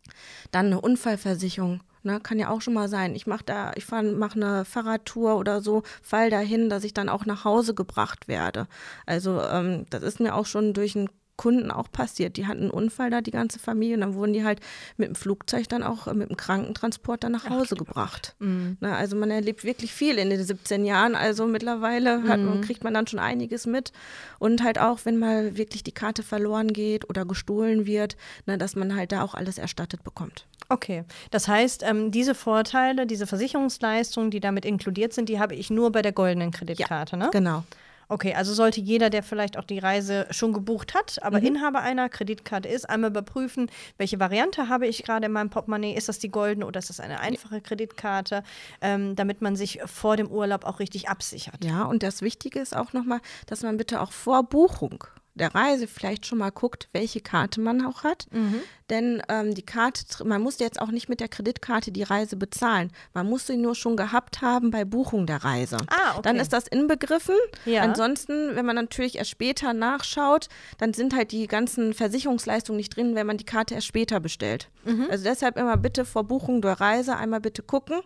Dann 0.51 0.66
eine 0.66 0.81
Unfallversicherung 0.81 1.80
Ne, 2.06 2.20
kann 2.20 2.38
ja 2.38 2.50
auch 2.50 2.62
schon 2.62 2.74
mal 2.74 2.90
sein. 2.90 3.16
Ich 3.16 3.28
mache 3.28 3.46
da, 3.46 3.72
ich 3.76 3.90
mache 3.90 4.36
eine 4.36 4.66
Fahrradtour 4.66 5.38
oder 5.38 5.62
so, 5.62 5.84
fall 6.02 6.30
dahin, 6.30 6.70
dass 6.70 6.84
ich 6.84 6.94
dann 6.94 7.08
auch 7.08 7.26
nach 7.26 7.46
Hause 7.46 7.74
gebracht 7.74 8.28
werde. 8.28 8.68
Also 9.06 9.42
ähm, 9.42 9.86
das 9.90 10.04
ist 10.04 10.20
mir 10.20 10.36
auch 10.36 10.46
schon 10.46 10.74
durch 10.74 10.98
einen 10.98 11.10
Kunden 11.36 11.72
auch 11.72 11.92
passiert. 11.92 12.38
Die 12.38 12.46
hatten 12.46 12.62
einen 12.62 12.72
Unfall 12.72 13.10
da, 13.10 13.22
die 13.22 13.32
ganze 13.32 13.58
Familie, 13.58 13.96
und 13.96 14.02
dann 14.02 14.14
wurden 14.14 14.34
die 14.34 14.44
halt 14.44 14.60
mit 14.98 15.08
dem 15.08 15.16
Flugzeug 15.16 15.68
dann 15.68 15.84
auch 15.84 16.08
äh, 16.08 16.14
mit 16.14 16.30
dem 16.30 16.38
Krankentransport 16.38 17.24
dann 17.24 17.32
nach 17.32 17.50
Hause 17.50 17.76
Ach, 17.76 17.86
gebracht. 17.86 18.36
Mhm. 18.40 18.78
Na, 18.80 18.96
also 18.96 19.16
man 19.16 19.32
erlebt 19.32 19.64
wirklich 19.64 19.94
viel 19.94 20.18
in 20.18 20.30
den 20.30 20.44
17 20.44 20.86
Jahren. 20.86 21.16
Also 21.16 21.48
mittlerweile 21.48 22.24
hat, 22.24 22.40
mhm. 22.40 22.62
kriegt 22.62 22.84
man 22.84 22.94
dann 22.94 23.08
schon 23.08 23.20
einiges 23.20 23.66
mit. 23.66 23.92
Und 24.40 24.64
halt 24.64 24.80
auch, 24.80 25.00
wenn 25.06 25.18
mal 25.18 25.58
wirklich 25.58 25.84
die 25.84 25.92
Karte 25.92 26.22
verloren 26.22 26.72
geht 26.72 27.10
oder 27.10 27.26
gestohlen 27.26 27.86
wird, 27.86 28.16
na, 28.46 28.58
dass 28.58 28.76
man 28.76 28.96
halt 28.96 29.12
da 29.12 29.24
auch 29.24 29.34
alles 29.34 29.58
erstattet 29.58 30.04
bekommt. 30.04 30.46
Okay, 30.74 31.04
das 31.30 31.48
heißt, 31.48 31.84
ähm, 31.84 32.10
diese 32.10 32.34
Vorteile, 32.34 33.06
diese 33.06 33.28
Versicherungsleistungen, 33.28 34.31
die 34.31 34.40
damit 34.40 34.66
inkludiert 34.66 35.14
sind, 35.14 35.30
die 35.30 35.40
habe 35.40 35.54
ich 35.54 35.70
nur 35.70 35.92
bei 35.92 36.02
der 36.02 36.14
goldenen 36.14 36.50
Kreditkarte, 36.50 37.16
ja, 37.16 37.25
ne? 37.25 37.30
Genau. 37.31 37.64
Okay, 38.10 38.34
also 38.34 38.54
sollte 38.54 38.81
jeder, 38.81 39.12
der 39.12 39.22
vielleicht 39.22 39.58
auch 39.58 39.64
die 39.64 39.78
Reise 39.78 40.25
schon 40.31 40.52
gebucht 40.52 40.96
hat, 40.96 41.22
aber 41.22 41.40
mhm. 41.40 41.48
Inhaber 41.48 41.81
einer 41.81 42.10
Kreditkarte 42.10 42.68
ist, 42.68 42.90
einmal 42.90 43.12
überprüfen, 43.12 43.70
welche 43.98 44.20
Variante 44.20 44.68
habe 44.68 44.88
ich 44.88 45.04
gerade 45.04 45.28
in 45.28 45.31
meinem 45.31 45.52
Portemonnaie. 45.52 45.94
Ist 45.94 46.10
das 46.10 46.18
die 46.18 46.30
goldene 46.30 46.66
oder 46.66 46.80
ist 46.80 46.90
das 46.90 47.00
eine 47.00 47.19
einfache 47.19 47.62
Kreditkarte, 47.62 48.44
ähm, 48.81 49.16
damit 49.16 49.42
man 49.42 49.56
sich 49.56 49.80
vor 49.86 50.18
dem 50.18 50.28
Urlaub 50.28 50.66
auch 50.66 50.80
richtig 50.80 51.08
absichert. 51.08 51.64
Ja, 51.64 51.84
und 51.84 52.04
das 52.04 52.22
Wichtige 52.22 52.60
ist 52.60 52.76
auch 52.76 52.94
nochmal, 52.94 53.19
dass 53.46 53.62
man 53.62 53.78
bitte 53.78 54.02
auch 54.02 54.12
vor 54.12 54.44
Buchung 54.44 55.06
der 55.35 55.53
Reise 55.56 55.88
vielleicht 55.88 56.25
schon 56.25 56.38
mal 56.38 56.51
guckt, 56.51 56.89
welche 56.94 57.19
Karte 57.19 57.59
man 57.59 57.85
auch 57.85 58.03
hat. 58.03 58.27
Mhm. 58.31 58.62
Denn 58.89 59.21
ähm, 59.30 59.56
die 59.56 59.65
Karte, 59.65 60.24
man 60.25 60.41
muss 60.41 60.59
jetzt 60.59 60.80
auch 60.80 60.91
nicht 60.91 61.09
mit 61.09 61.19
der 61.19 61.27
Kreditkarte 61.27 61.91
die 61.91 62.03
Reise 62.03 62.35
bezahlen. 62.35 62.91
Man 63.13 63.27
muss 63.27 63.47
sie 63.47 63.57
nur 63.57 63.74
schon 63.74 63.97
gehabt 63.97 64.41
haben 64.41 64.69
bei 64.69 64.85
Buchung 64.85 65.25
der 65.25 65.44
Reise. 65.44 65.77
Ah, 65.88 66.12
okay. 66.12 66.21
Dann 66.24 66.35
ist 66.35 66.53
das 66.53 66.68
inbegriffen. 66.68 67.35
Ja. 67.65 67.81
Ansonsten, 67.81 68.56
wenn 68.56 68.65
man 68.65 68.75
natürlich 68.75 69.18
erst 69.18 69.31
später 69.31 69.73
nachschaut, 69.73 70.49
dann 70.78 70.94
sind 70.94 71.16
halt 71.16 71.31
die 71.31 71.47
ganzen 71.47 71.94
Versicherungsleistungen 71.94 72.78
nicht 72.78 72.95
drin, 72.95 73.16
wenn 73.16 73.25
man 73.25 73.37
die 73.37 73.45
Karte 73.45 73.73
erst 73.73 73.87
später 73.87 74.19
bestellt. 74.19 74.69
Mhm. 74.85 75.07
Also 75.09 75.23
deshalb 75.23 75.57
immer 75.57 75.78
bitte 75.78 76.06
vor 76.06 76.25
Buchung 76.25 76.61
der 76.61 76.80
Reise 76.80 77.16
einmal 77.16 77.42
bitte 77.42 77.63
gucken 77.63 78.02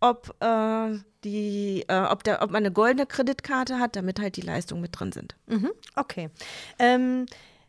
ob, 0.00 0.34
äh, 0.40 0.98
die, 1.26 1.84
äh, 1.88 2.00
ob, 2.00 2.24
der, 2.24 2.42
ob 2.42 2.50
man 2.50 2.62
eine 2.62 2.72
goldene 2.72 3.06
Kreditkarte 3.06 3.78
hat, 3.78 3.96
damit 3.96 4.20
halt 4.20 4.36
die 4.36 4.42
Leistungen 4.42 4.80
mit 4.80 4.98
drin 4.98 5.12
sind. 5.12 5.34
Mhm, 5.46 5.70
okay. 5.96 6.30
Ähm, 6.78 7.26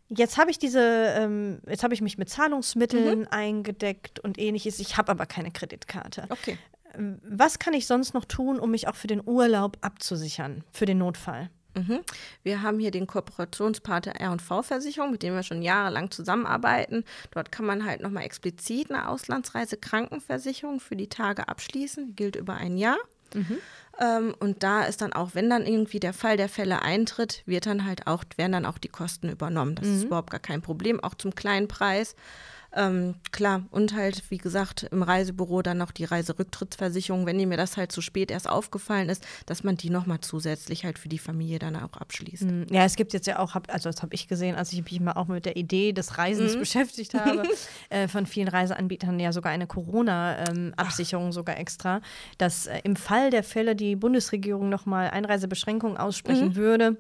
Jetzt 0.10 0.38
habe 0.38 0.50
ich 0.50 0.58
diese, 0.58 0.80
ähm, 0.80 1.60
jetzt 1.68 1.84
habe 1.84 1.94
ich 1.94 2.02
mich 2.02 2.18
mit 2.18 2.30
Zahlungsmitteln 2.30 3.20
mhm. 3.20 3.28
eingedeckt 3.30 4.22
und 4.22 4.40
ähnliches. 4.40 4.80
Ich 4.80 4.96
habe 4.96 5.12
aber 5.12 5.26
keine 5.26 5.52
Kreditkarte. 5.52 6.28
Okay. 6.30 6.58
Ähm, 6.96 7.20
was 7.24 7.60
kann 7.60 7.74
ich 7.74 7.88
sonst 7.88 8.14
noch 8.14 8.24
tun, 8.24 8.58
um 8.58 8.72
mich 8.72 8.88
auch 8.88 8.96
für 8.96 9.08
den 9.08 9.22
Urlaub 9.26 9.78
abzusichern, 9.82 10.64
für 10.72 10.86
den 10.86 11.00
Notfall? 11.00 11.50
Mhm. 11.76 12.00
Wir 12.42 12.62
haben 12.62 12.80
hier 12.80 12.92
den 12.92 13.06
Kooperationspartner 13.06 14.16
R&V-Versicherung, 14.20 15.12
mit 15.12 15.24
dem 15.24 15.36
wir 15.36 15.44
schon 15.44 15.62
jahrelang 15.62 16.10
zusammenarbeiten. 16.10 17.04
Dort 17.32 17.52
kann 17.52 17.66
man 17.66 17.86
halt 17.86 18.02
nochmal 18.02 18.24
explizit 18.24 18.90
eine 18.90 19.10
Auslandsreise-Krankenversicherung 19.10 20.80
für 20.80 20.96
die 20.96 21.10
Tage 21.10 21.48
abschließen, 21.48 22.08
die 22.08 22.16
gilt 22.16 22.36
über 22.38 22.56
ein 22.56 22.78
Jahr. 22.78 22.98
Mhm. 23.34 23.58
Ähm, 24.00 24.36
und 24.40 24.64
da 24.64 24.84
ist 24.84 25.02
dann 25.02 25.14
auch, 25.14 25.32
wenn 25.34 25.50
dann 25.50 25.66
irgendwie 25.66 26.00
der 26.00 26.14
Fall 26.14 26.38
der 26.38 26.50
Fälle 26.50 26.82
eintritt, 26.82 27.44
wird 27.46 27.66
dann 27.66 27.86
halt 27.86 28.06
auch, 28.08 28.24
werden 28.36 28.52
dann 28.52 28.66
auch 28.66 28.78
die 28.78 28.90
Kosten 28.90 29.30
übernommen. 29.30 29.76
Das 29.76 29.88
mhm. 29.88 29.96
ist 29.96 30.04
überhaupt 30.04 30.30
gar 30.30 30.40
kein 30.40 30.62
Problem, 30.62 31.04
auch 31.04 31.16
zum 31.16 31.34
kleinen 31.34 31.68
Preis. 31.68 32.16
Ähm, 32.76 33.16
klar, 33.32 33.64
und 33.72 33.96
halt, 33.96 34.24
wie 34.30 34.38
gesagt, 34.38 34.84
im 34.92 35.02
Reisebüro 35.02 35.62
dann 35.62 35.78
noch 35.78 35.92
die 35.92 36.04
Reiserücktrittsversicherung, 36.04 37.26
wenn 37.26 37.38
mir 37.48 37.58
das 37.58 37.78
halt 37.78 37.92
zu 37.92 38.02
spät 38.02 38.32
erst 38.32 38.50
aufgefallen 38.50 39.10
ist, 39.10 39.26
dass 39.46 39.64
man 39.64 39.78
die 39.78 39.90
nochmal 39.90 40.20
zusätzlich 40.22 40.86
halt 40.86 41.00
für 41.00 41.10
die 41.10 41.18
Familie 41.18 41.60
dann 41.60 41.76
auch 41.76 41.94
abschließt. 41.94 42.44
Hm, 42.44 42.68
ja, 42.70 42.84
es 42.84 42.96
gibt 42.96 43.14
jetzt 43.14 43.28
ja 43.28 43.40
auch, 43.40 43.56
also 43.68 43.90
das 43.90 44.02
habe 44.02 44.14
ich 44.14 44.28
gesehen, 44.28 44.56
als 44.56 44.74
ich 44.74 44.84
mich 44.84 45.00
mal 45.00 45.14
auch 45.14 45.28
mit 45.28 45.46
der 45.46 45.56
Idee 45.56 45.94
des 45.94 46.18
Reisens 46.18 46.56
mhm. 46.56 46.60
beschäftigt 46.60 47.14
habe, 47.14 47.44
äh, 47.90 48.08
von 48.08 48.26
vielen 48.26 48.48
Reiseanbietern 48.48 49.20
ja 49.20 49.32
sogar 49.32 49.52
eine 49.52 49.68
Corona-Absicherung 49.68 51.28
ähm, 51.28 51.32
sogar 51.32 51.58
extra, 51.58 52.02
dass 52.38 52.68
äh, 52.68 52.82
im 52.84 52.96
Fall 52.96 53.30
der 53.30 53.44
Fälle 53.44 53.76
die 53.76 53.96
Bundesregierung 53.96 54.70
nochmal 54.70 55.10
Einreisebeschränkungen 55.10 55.98
aussprechen 55.98 56.50
mhm. 56.50 56.56
würde 56.56 56.98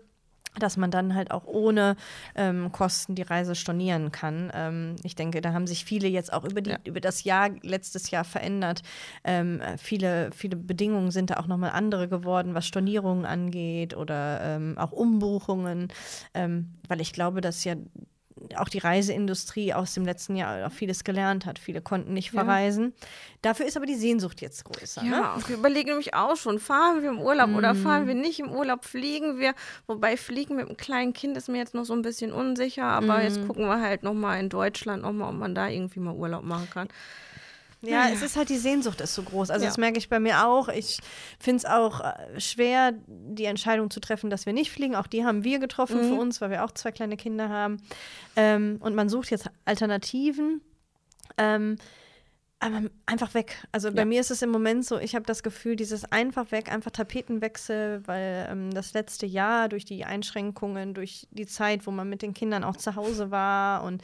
dass 0.60 0.78
man 0.78 0.92
dann 0.92 1.16
halt 1.16 1.32
auch 1.32 1.46
ohne 1.46 1.96
ähm, 2.36 2.72
Kosten 2.72 3.16
die 3.16 3.22
Reise 3.22 3.56
stornieren 3.56 4.12
kann. 4.12 4.52
Ähm, 4.54 4.96
ich 5.04 5.16
denke, 5.16 5.42
da 5.42 5.54
haben 5.54 5.68
sich 5.68 5.86
viele 5.86 6.08
jetzt 6.08 6.34
auch 6.34 6.44
über, 6.44 6.62
die, 6.62 6.72
ja. 6.72 6.78
über 6.86 7.00
das 7.00 7.24
Jahr, 7.24 7.50
letztes 7.62 8.12
Jahr 8.12 8.24
verändert. 8.24 8.82
Ähm, 9.24 9.62
viele, 9.78 10.32
viele 10.32 10.56
Bedingungen 10.56 11.12
sind 11.12 11.30
da 11.30 11.38
auch 11.38 11.48
nochmal 11.48 11.72
andere 11.72 12.08
geworden, 12.08 12.54
was 12.54 12.66
Stornierungen 12.68 13.26
angeht 13.26 13.96
oder 13.96 14.42
ähm, 14.42 14.78
auch 14.78 14.92
Umbuchungen, 14.92 15.90
ähm, 16.34 16.74
weil 16.88 17.02
ich 17.02 17.14
glaube, 17.14 17.42
dass 17.42 17.64
ja 17.64 17.76
auch 18.56 18.70
die 18.70 18.77
Reiseindustrie 18.77 19.74
aus 19.74 19.94
dem 19.94 20.06
letzten 20.06 20.36
Jahr 20.36 20.68
auch 20.68 20.72
vieles 20.72 21.04
gelernt 21.04 21.46
hat. 21.46 21.60
Viele 21.60 21.82
konnten 21.82 22.13
nicht 22.13 22.32
verreisen. 22.32 22.94
Ja. 23.00 23.08
Dafür 23.42 23.66
ist 23.66 23.75
aber 23.75 23.86
die 23.86 23.96
Sehnsucht 23.96 24.42
jetzt 24.42 24.63
größer. 24.63 25.04
Ja, 25.04 25.36
ne? 25.36 25.44
wir 25.48 25.58
überlegen 25.58 25.89
nämlich 25.89 26.13
auch 26.13 26.36
schon, 26.36 26.60
fahren 26.60 27.01
wir 27.01 27.10
im 27.10 27.20
Urlaub 27.20 27.50
mm. 27.50 27.56
oder 27.56 27.74
mhm. 27.74 27.84
fahren 27.84 28.08
wir 28.08 28.16
nicht 28.16 28.39
im 28.39 28.51
Urlaub, 28.51 28.86
fliegen 28.86 29.39
wir. 29.39 29.54
Wobei 29.88 30.18
Fliegen 30.18 30.56
mit 30.56 30.68
einem 30.68 30.77
kleinen 30.77 31.13
Kind 31.13 31.38
ist 31.38 31.50
mir 31.50 31.58
jetzt 31.58 31.74
noch 31.74 31.86
so 31.86 31.94
ein 31.94 32.01
bisschen 32.01 32.32
unsicher, 32.32 32.86
aber 32.86 33.18
mm. 33.18 33.22
jetzt 33.22 33.48
gucken 33.48 33.66
wir 33.66 33.82
halt 33.82 34.04
nochmal 34.04 34.39
in 34.39 34.50
Deutschland 34.50 35.04
nochmal, 35.04 35.30
ob 35.30 35.36
man 35.36 35.56
da 35.56 35.68
irgendwie 35.68 36.00
mal 36.00 36.13
Urlaub 36.13 36.44
machen 36.44 36.70
kann. 36.70 36.88
Ja, 37.89 38.10
es 38.10 38.22
ist 38.22 38.36
halt 38.36 38.50
die 38.50 38.58
Sehnsucht 38.58 39.01
ist 39.01 39.15
so 39.15 39.24
groß. 39.24 39.50
Also 39.50 39.63
ja. 39.63 39.70
das 39.70 39.77
merke 39.77 39.98
ich 39.98 40.10
bei 40.10 40.20
mir 40.20 40.46
auch. 40.46 40.70
Ich 40.70 41.00
finde 41.39 41.58
es 41.58 41.65
auch 41.65 42.01
äh, 42.01 42.39
schwer, 42.39 42.94
die 43.08 43.46
Entscheidung 43.46 43.89
zu 43.89 44.00
treffen, 44.00 44.29
dass 44.29 44.46
wir 44.46 44.53
nicht 44.53 44.72
fliegen. 44.72 44.96
Auch 44.96 45.08
die 45.08 45.25
haben 45.25 45.44
wir 45.44 45.60
getroffen 45.60 46.03
mhm. 46.03 46.10
für 46.10 46.20
uns, 46.20 46.41
weil 46.41 46.50
wir 46.50 46.63
auch 46.63 46.72
zwei 46.72 46.91
kleine 46.91 47.17
Kinder 47.17 47.50
haben. 47.50 47.77
Ähm, 48.36 48.77
und 48.82 48.96
man 48.96 49.10
sucht 49.10 49.32
jetzt 49.32 49.50
Alternativen. 49.65 50.62
Ähm, 51.38 51.77
aber 52.60 52.89
einfach 53.06 53.36
weg. 53.36 53.67
Also 53.72 53.91
bei 53.91 54.00
ja. 54.00 54.06
mir 54.06 54.20
ist 54.20 54.32
es 54.32 54.41
im 54.41 54.50
Moment 54.50 54.84
so, 54.84 54.98
ich 54.98 55.13
habe 55.13 55.25
das 55.25 55.44
Gefühl, 55.44 55.75
dieses 55.75 56.12
einfach 56.12 56.51
weg, 56.51 56.72
einfach 56.72 56.89
Tapetenwechsel, 56.89 58.01
weil 58.08 58.48
ähm, 58.50 58.74
das 58.74 58.94
letzte 58.94 59.27
Jahr 59.27 59.70
durch 59.70 59.86
die 59.86 60.06
Einschränkungen, 60.06 60.96
durch 60.96 61.27
die 61.29 61.46
Zeit, 61.46 61.86
wo 61.86 61.91
man 61.91 62.10
mit 62.10 62.24
den 62.24 62.34
Kindern 62.34 62.63
auch 62.63 62.75
zu 62.75 62.96
Hause 62.96 63.29
war 63.29 63.84
und 63.84 64.01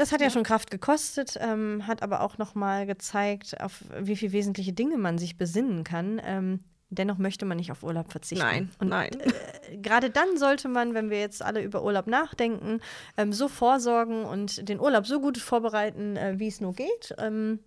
das 0.00 0.12
hat 0.12 0.20
ja, 0.20 0.28
ja 0.28 0.30
schon 0.30 0.44
Kraft 0.44 0.70
gekostet, 0.70 1.38
ähm, 1.40 1.86
hat 1.86 2.02
aber 2.02 2.22
auch 2.22 2.38
noch 2.38 2.54
mal 2.54 2.86
gezeigt, 2.86 3.60
auf 3.60 3.84
wie 3.98 4.16
viele 4.16 4.32
wesentliche 4.32 4.72
Dinge 4.72 4.96
man 4.96 5.18
sich 5.18 5.36
besinnen 5.36 5.84
kann. 5.84 6.20
Ähm, 6.24 6.60
dennoch 6.88 7.18
möchte 7.18 7.44
man 7.44 7.58
nicht 7.58 7.70
auf 7.70 7.82
Urlaub 7.82 8.10
verzichten. 8.10 8.46
Nein, 8.46 8.70
und 8.78 8.88
nein. 8.88 9.10
Äh, 9.20 9.76
Gerade 9.76 10.08
dann 10.08 10.38
sollte 10.38 10.68
man, 10.68 10.94
wenn 10.94 11.10
wir 11.10 11.20
jetzt 11.20 11.42
alle 11.42 11.62
über 11.62 11.84
Urlaub 11.84 12.06
nachdenken, 12.06 12.80
ähm, 13.18 13.34
so 13.34 13.46
vorsorgen 13.46 14.24
und 14.24 14.66
den 14.70 14.80
Urlaub 14.80 15.06
so 15.06 15.20
gut 15.20 15.36
vorbereiten, 15.36 16.16
äh, 16.16 16.38
wie 16.38 16.48
es 16.48 16.60
nur 16.60 16.72
geht. 16.72 17.14
Ähm, 17.18 17.60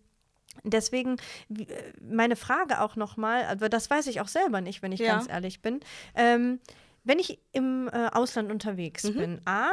Deswegen 0.64 1.18
äh, 1.50 1.66
meine 2.00 2.36
Frage 2.36 2.82
auch 2.82 2.96
nochmal, 2.96 3.46
aber 3.46 3.70
das 3.70 3.90
weiß 3.90 4.06
ich 4.06 4.22
auch 4.22 4.28
selber 4.28 4.62
nicht, 4.62 4.84
wenn 4.84 4.92
ich 4.92 5.00
ja. 5.00 5.14
ganz 5.14 5.28
ehrlich 5.28 5.64
bin. 5.64 5.80
Ähm, 6.14 6.60
wenn 7.04 7.18
ich 7.18 7.40
im 7.52 7.90
äh, 7.92 8.10
Ausland 8.12 8.52
unterwegs 8.52 9.04
mhm. 9.04 9.14
bin, 9.16 9.42
A, 9.46 9.72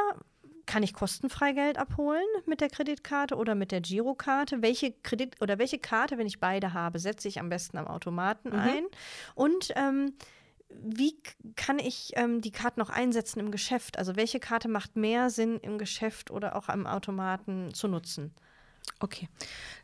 kann 0.71 0.85
ich 0.85 0.95
kostenfrei 0.95 1.53
Geld 1.53 1.79
abholen 1.79 2.23
mit 2.47 2.61
der 2.61 2.71
Kreditkarte 2.71 3.35
oder 3.35 3.57
mit 3.57 3.73
der 3.73 3.81
Girokarte? 3.81 4.63
Welche 4.63 4.93
Kredit 4.93 5.43
oder 5.43 5.59
welche 5.59 5.81
Karte, 5.81 6.17
wenn 6.17 6.29
ich 6.29 6.39
beide 6.39 6.73
habe, 6.75 7.01
setze 7.01 7.27
ich 7.27 7.41
am 7.41 7.49
besten 7.49 7.77
am 7.77 7.89
Automaten 7.89 8.51
mhm. 8.51 8.55
ein? 8.55 8.85
Und 9.35 9.73
ähm, 9.75 10.13
wie 10.69 11.17
kann 11.57 11.81
ich 11.81 12.13
ähm, 12.15 12.41
die 12.41 12.53
Karte 12.53 12.79
noch 12.79 12.89
einsetzen 12.89 13.41
im 13.41 13.51
Geschäft? 13.51 13.99
Also 13.99 14.15
welche 14.15 14.39
Karte 14.39 14.69
macht 14.69 14.95
mehr 14.95 15.29
Sinn 15.29 15.59
im 15.59 15.77
Geschäft 15.77 16.31
oder 16.31 16.55
auch 16.55 16.69
am 16.69 16.87
Automaten 16.87 17.75
zu 17.75 17.89
nutzen? 17.89 18.33
Okay, 19.03 19.29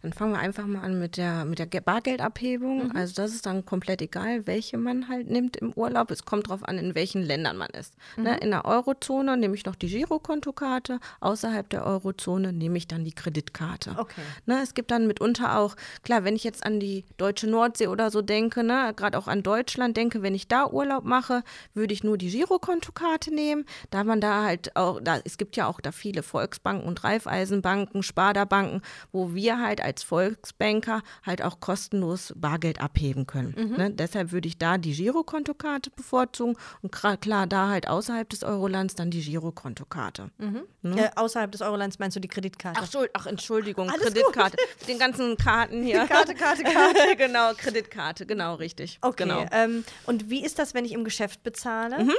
dann 0.02 0.12
fangen 0.12 0.32
wir 0.32 0.40
einfach 0.40 0.66
mal 0.66 0.82
an 0.82 0.98
mit 0.98 1.16
der, 1.16 1.46
mit 1.46 1.58
der 1.58 1.80
Bargeldabhebung. 1.80 2.88
Mhm. 2.88 2.96
Also 2.96 3.14
das 3.14 3.32
ist 3.32 3.46
dann 3.46 3.64
komplett 3.64 4.02
egal, 4.02 4.46
welche 4.46 4.76
man 4.76 5.08
halt 5.08 5.30
nimmt 5.30 5.56
im 5.56 5.72
Urlaub. 5.72 6.10
Es 6.10 6.26
kommt 6.26 6.48
darauf 6.48 6.62
an, 6.62 6.76
in 6.76 6.94
welchen 6.94 7.22
Ländern 7.22 7.56
man 7.56 7.70
ist. 7.70 7.94
Ne, 8.16 8.22
mhm. 8.22 8.24
Ne, 8.24 8.38
in 8.38 8.50
der 8.50 8.66
Eurozone 8.66 9.38
nehme 9.38 9.54
ich 9.54 9.64
noch 9.64 9.74
die 9.74 9.88
Girokontokarte, 9.88 11.00
außerhalb 11.20 11.68
der 11.70 11.86
Eurozone 11.86 12.52
nehme 12.52 12.76
ich 12.76 12.88
dann 12.88 13.04
die 13.04 13.12
Kreditkarte. 13.12 13.94
Okay. 13.96 14.20
Ne, 14.44 14.60
es 14.62 14.74
gibt 14.74 14.90
dann 14.90 15.06
mitunter 15.06 15.58
auch, 15.58 15.76
klar, 16.02 16.24
wenn 16.24 16.36
ich 16.36 16.44
jetzt 16.44 16.66
an 16.66 16.78
die 16.78 17.04
deutsche 17.16 17.46
Nordsee 17.46 17.86
oder 17.86 18.10
so 18.10 18.20
denke, 18.20 18.62
ne, 18.64 18.92
gerade 18.94 19.16
auch 19.16 19.28
an 19.28 19.42
Deutschland 19.42 19.96
denke, 19.96 20.20
wenn 20.20 20.34
ich 20.34 20.46
da 20.46 20.68
Urlaub 20.68 21.04
mache, 21.04 21.42
würde 21.72 21.94
ich 21.94 22.04
nur 22.04 22.18
die 22.18 22.30
Girokontokarte 22.30 23.34
nehmen, 23.34 23.64
da 23.90 24.04
man 24.04 24.20
da 24.20 24.44
halt 24.44 24.76
auch, 24.76 25.00
da, 25.00 25.20
es 25.24 25.38
gibt 25.38 25.56
ja 25.56 25.66
auch 25.66 25.80
da 25.80 25.90
viele 25.90 26.22
Volksbanken 26.22 26.86
und 26.86 27.02
Raiffeisenbanken, 27.02 28.02
Sparda-Banken, 28.02 28.82
wo 29.12 29.34
wir 29.34 29.60
halt 29.60 29.80
als 29.80 30.02
Volksbanker 30.02 31.02
halt 31.24 31.42
auch 31.42 31.60
kostenlos 31.60 32.32
Bargeld 32.36 32.80
abheben 32.80 33.26
können. 33.26 33.54
Mhm. 33.56 33.76
Ne? 33.76 33.90
Deshalb 33.90 34.32
würde 34.32 34.48
ich 34.48 34.58
da 34.58 34.78
die 34.78 34.92
Girokontokarte 34.92 35.90
bevorzugen 35.90 36.56
und 36.82 36.92
klar, 36.92 37.46
da 37.46 37.68
halt 37.68 37.88
außerhalb 37.88 38.28
des 38.28 38.42
Eurolands 38.42 38.94
dann 38.94 39.10
die 39.10 39.22
Girokontokarte. 39.22 40.30
Mhm. 40.38 40.62
Ne? 40.82 41.06
Äh, 41.06 41.10
außerhalb 41.16 41.50
des 41.52 41.62
Eurolands 41.62 41.98
meinst 41.98 42.16
du 42.16 42.20
die 42.20 42.28
Kreditkarte? 42.28 42.80
Ach, 42.82 43.06
ach 43.14 43.26
Entschuldigung, 43.26 43.90
Alles 43.90 44.02
Kreditkarte. 44.02 44.56
Gut. 44.56 44.88
Den 44.88 44.98
ganzen 44.98 45.36
Karten 45.36 45.82
hier. 45.82 46.04
Karte, 46.06 46.34
Karte, 46.34 46.62
Karte. 46.62 47.00
genau, 47.16 47.52
Kreditkarte, 47.54 48.26
genau, 48.26 48.54
richtig. 48.54 48.98
Okay. 49.02 49.24
Genau. 49.24 49.46
Ähm, 49.50 49.84
und 50.04 50.30
wie 50.30 50.44
ist 50.44 50.58
das, 50.58 50.74
wenn 50.74 50.84
ich 50.84 50.92
im 50.92 51.04
Geschäft 51.04 51.42
bezahle? 51.42 52.04
Mhm. 52.04 52.14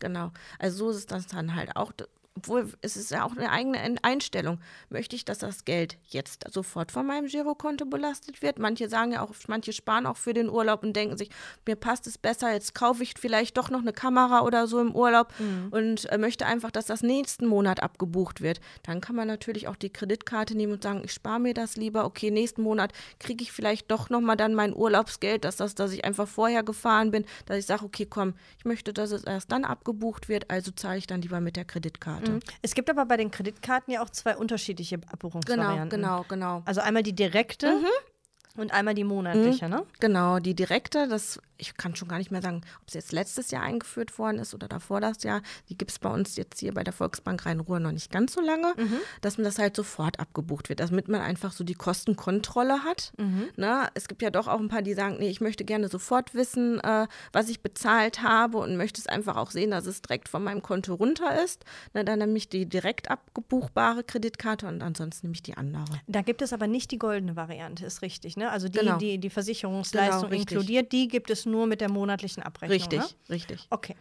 Genau. 0.00 0.32
Also 0.58 0.90
so 0.92 0.98
ist 0.98 1.10
das 1.10 1.26
dann 1.26 1.54
halt 1.54 1.76
auch 1.76 1.92
obwohl 2.36 2.68
es 2.82 2.96
ist 2.96 3.10
ja 3.12 3.24
auch 3.24 3.36
eine 3.36 3.50
eigene 3.50 3.96
Einstellung. 4.02 4.58
Möchte 4.90 5.14
ich, 5.14 5.24
dass 5.24 5.38
das 5.38 5.64
Geld 5.64 5.96
jetzt 6.08 6.44
sofort 6.52 6.90
von 6.90 7.06
meinem 7.06 7.26
Girokonto 7.26 7.86
belastet 7.86 8.42
wird? 8.42 8.58
Manche 8.58 8.88
sagen 8.88 9.12
ja 9.12 9.22
auch, 9.22 9.32
manche 9.46 9.72
sparen 9.72 10.04
auch 10.04 10.16
für 10.16 10.34
den 10.34 10.48
Urlaub 10.48 10.82
und 10.82 10.94
denken 10.94 11.16
sich, 11.16 11.30
mir 11.64 11.76
passt 11.76 12.08
es 12.08 12.18
besser, 12.18 12.52
jetzt 12.52 12.74
kaufe 12.74 13.04
ich 13.04 13.14
vielleicht 13.18 13.56
doch 13.56 13.70
noch 13.70 13.80
eine 13.80 13.92
Kamera 13.92 14.42
oder 14.42 14.66
so 14.66 14.80
im 14.80 14.94
Urlaub 14.96 15.32
mhm. 15.38 15.68
und 15.70 16.10
äh, 16.10 16.18
möchte 16.18 16.44
einfach, 16.44 16.72
dass 16.72 16.86
das 16.86 17.02
nächsten 17.02 17.46
Monat 17.46 17.82
abgebucht 17.82 18.40
wird. 18.40 18.60
Dann 18.82 19.00
kann 19.00 19.14
man 19.14 19.28
natürlich 19.28 19.68
auch 19.68 19.76
die 19.76 19.90
Kreditkarte 19.90 20.56
nehmen 20.56 20.72
und 20.72 20.82
sagen, 20.82 21.02
ich 21.04 21.12
spare 21.12 21.38
mir 21.38 21.54
das 21.54 21.76
lieber. 21.76 22.04
Okay, 22.04 22.32
nächsten 22.32 22.62
Monat 22.62 22.92
kriege 23.20 23.44
ich 23.44 23.52
vielleicht 23.52 23.92
doch 23.92 24.10
nochmal 24.10 24.36
dann 24.36 24.54
mein 24.54 24.74
Urlaubsgeld, 24.74 25.44
dass 25.44 25.56
das, 25.56 25.76
dass 25.76 25.92
ich 25.92 26.04
einfach 26.04 26.26
vorher 26.26 26.64
gefahren 26.64 27.12
bin, 27.12 27.24
dass 27.46 27.58
ich 27.58 27.66
sage, 27.66 27.84
okay, 27.84 28.06
komm, 28.06 28.34
ich 28.58 28.64
möchte, 28.64 28.92
dass 28.92 29.12
es 29.12 29.22
erst 29.22 29.52
dann 29.52 29.64
abgebucht 29.64 30.28
wird, 30.28 30.50
also 30.50 30.72
zahle 30.72 30.98
ich 30.98 31.06
dann 31.06 31.22
lieber 31.22 31.40
mit 31.40 31.54
der 31.54 31.64
Kreditkarte. 31.64 32.23
Mhm. 32.32 32.40
Es 32.62 32.74
gibt 32.74 32.90
aber 32.90 33.06
bei 33.06 33.16
den 33.16 33.30
Kreditkarten 33.30 33.92
ja 33.92 34.02
auch 34.02 34.10
zwei 34.10 34.36
unterschiedliche 34.36 34.98
Abbuchungsvarianten. 35.10 35.88
Genau, 35.88 36.24
genau, 36.28 36.56
genau. 36.56 36.62
Also 36.64 36.80
einmal 36.80 37.02
die 37.02 37.14
direkte 37.14 37.76
mhm. 37.76 38.60
und 38.60 38.72
einmal 38.72 38.94
die 38.94 39.04
monatliche, 39.04 39.66
mhm. 39.66 39.70
ne? 39.70 39.86
Genau, 40.00 40.38
die 40.38 40.54
direkte, 40.54 41.08
das 41.08 41.40
ich 41.58 41.76
kann 41.76 41.96
schon 41.96 42.08
gar 42.08 42.18
nicht 42.18 42.30
mehr 42.30 42.42
sagen, 42.42 42.62
ob 42.80 42.88
es 42.88 42.94
jetzt 42.94 43.12
letztes 43.12 43.50
Jahr 43.50 43.62
eingeführt 43.62 44.18
worden 44.18 44.38
ist 44.38 44.54
oder 44.54 44.68
davor 44.68 45.00
das 45.00 45.22
Jahr. 45.22 45.42
Die 45.68 45.76
gibt 45.76 45.90
es 45.90 45.98
bei 45.98 46.08
uns 46.10 46.36
jetzt 46.36 46.60
hier 46.60 46.74
bei 46.74 46.84
der 46.84 46.92
Volksbank 46.92 47.44
Rhein-Ruhr 47.46 47.80
noch 47.80 47.92
nicht 47.92 48.10
ganz 48.10 48.32
so 48.34 48.40
lange, 48.40 48.74
mhm. 48.76 48.98
dass 49.20 49.38
man 49.38 49.44
das 49.44 49.58
halt 49.58 49.76
sofort 49.76 50.20
abgebucht 50.20 50.68
wird, 50.68 50.80
damit 50.80 51.08
man 51.08 51.20
einfach 51.20 51.52
so 51.52 51.64
die 51.64 51.74
Kostenkontrolle 51.74 52.84
hat. 52.84 53.12
Mhm. 53.18 53.48
Na, 53.56 53.84
ne? 53.84 53.88
es 53.94 54.08
gibt 54.08 54.22
ja 54.22 54.30
doch 54.30 54.48
auch 54.48 54.60
ein 54.60 54.68
paar, 54.68 54.82
die 54.82 54.94
sagen, 54.94 55.16
nee, 55.18 55.30
ich 55.30 55.40
möchte 55.40 55.64
gerne 55.64 55.88
sofort 55.88 56.34
wissen, 56.34 56.80
äh, 56.80 57.06
was 57.32 57.48
ich 57.48 57.60
bezahlt 57.60 58.22
habe 58.22 58.58
und 58.58 58.76
möchte 58.76 59.00
es 59.00 59.06
einfach 59.06 59.36
auch 59.36 59.50
sehen, 59.50 59.70
dass 59.70 59.86
es 59.86 60.02
direkt 60.02 60.28
von 60.28 60.44
meinem 60.44 60.62
Konto 60.62 60.94
runter 60.94 61.42
ist. 61.42 61.64
Na, 61.92 62.02
dann 62.02 62.18
nehme 62.18 62.36
ich 62.36 62.48
die 62.48 62.66
direkt 62.66 63.10
abgebuchbare 63.10 64.04
Kreditkarte 64.04 64.66
und 64.66 64.82
ansonsten 64.82 65.26
nehme 65.26 65.34
ich 65.34 65.42
die 65.42 65.56
andere. 65.56 66.00
Da 66.06 66.22
gibt 66.22 66.42
es 66.42 66.52
aber 66.52 66.66
nicht 66.66 66.90
die 66.90 66.98
goldene 66.98 67.36
Variante, 67.36 67.86
ist 67.86 68.02
richtig, 68.02 68.36
ne? 68.36 68.50
Also 68.50 68.68
die, 68.68 68.78
genau. 68.78 68.98
die 68.98 69.18
die 69.18 69.30
Versicherungsleistung 69.30 70.30
genau, 70.30 70.40
inkludiert, 70.40 70.92
die 70.92 71.08
gibt 71.08 71.30
es 71.30 71.43
nur 71.46 71.66
mit 71.66 71.80
der 71.80 71.90
monatlichen 71.90 72.42
Abrechnung. 72.42 72.78
Richtig, 72.78 73.00
ne? 73.00 73.08
richtig. 73.30 73.66
Okay. 73.70 73.96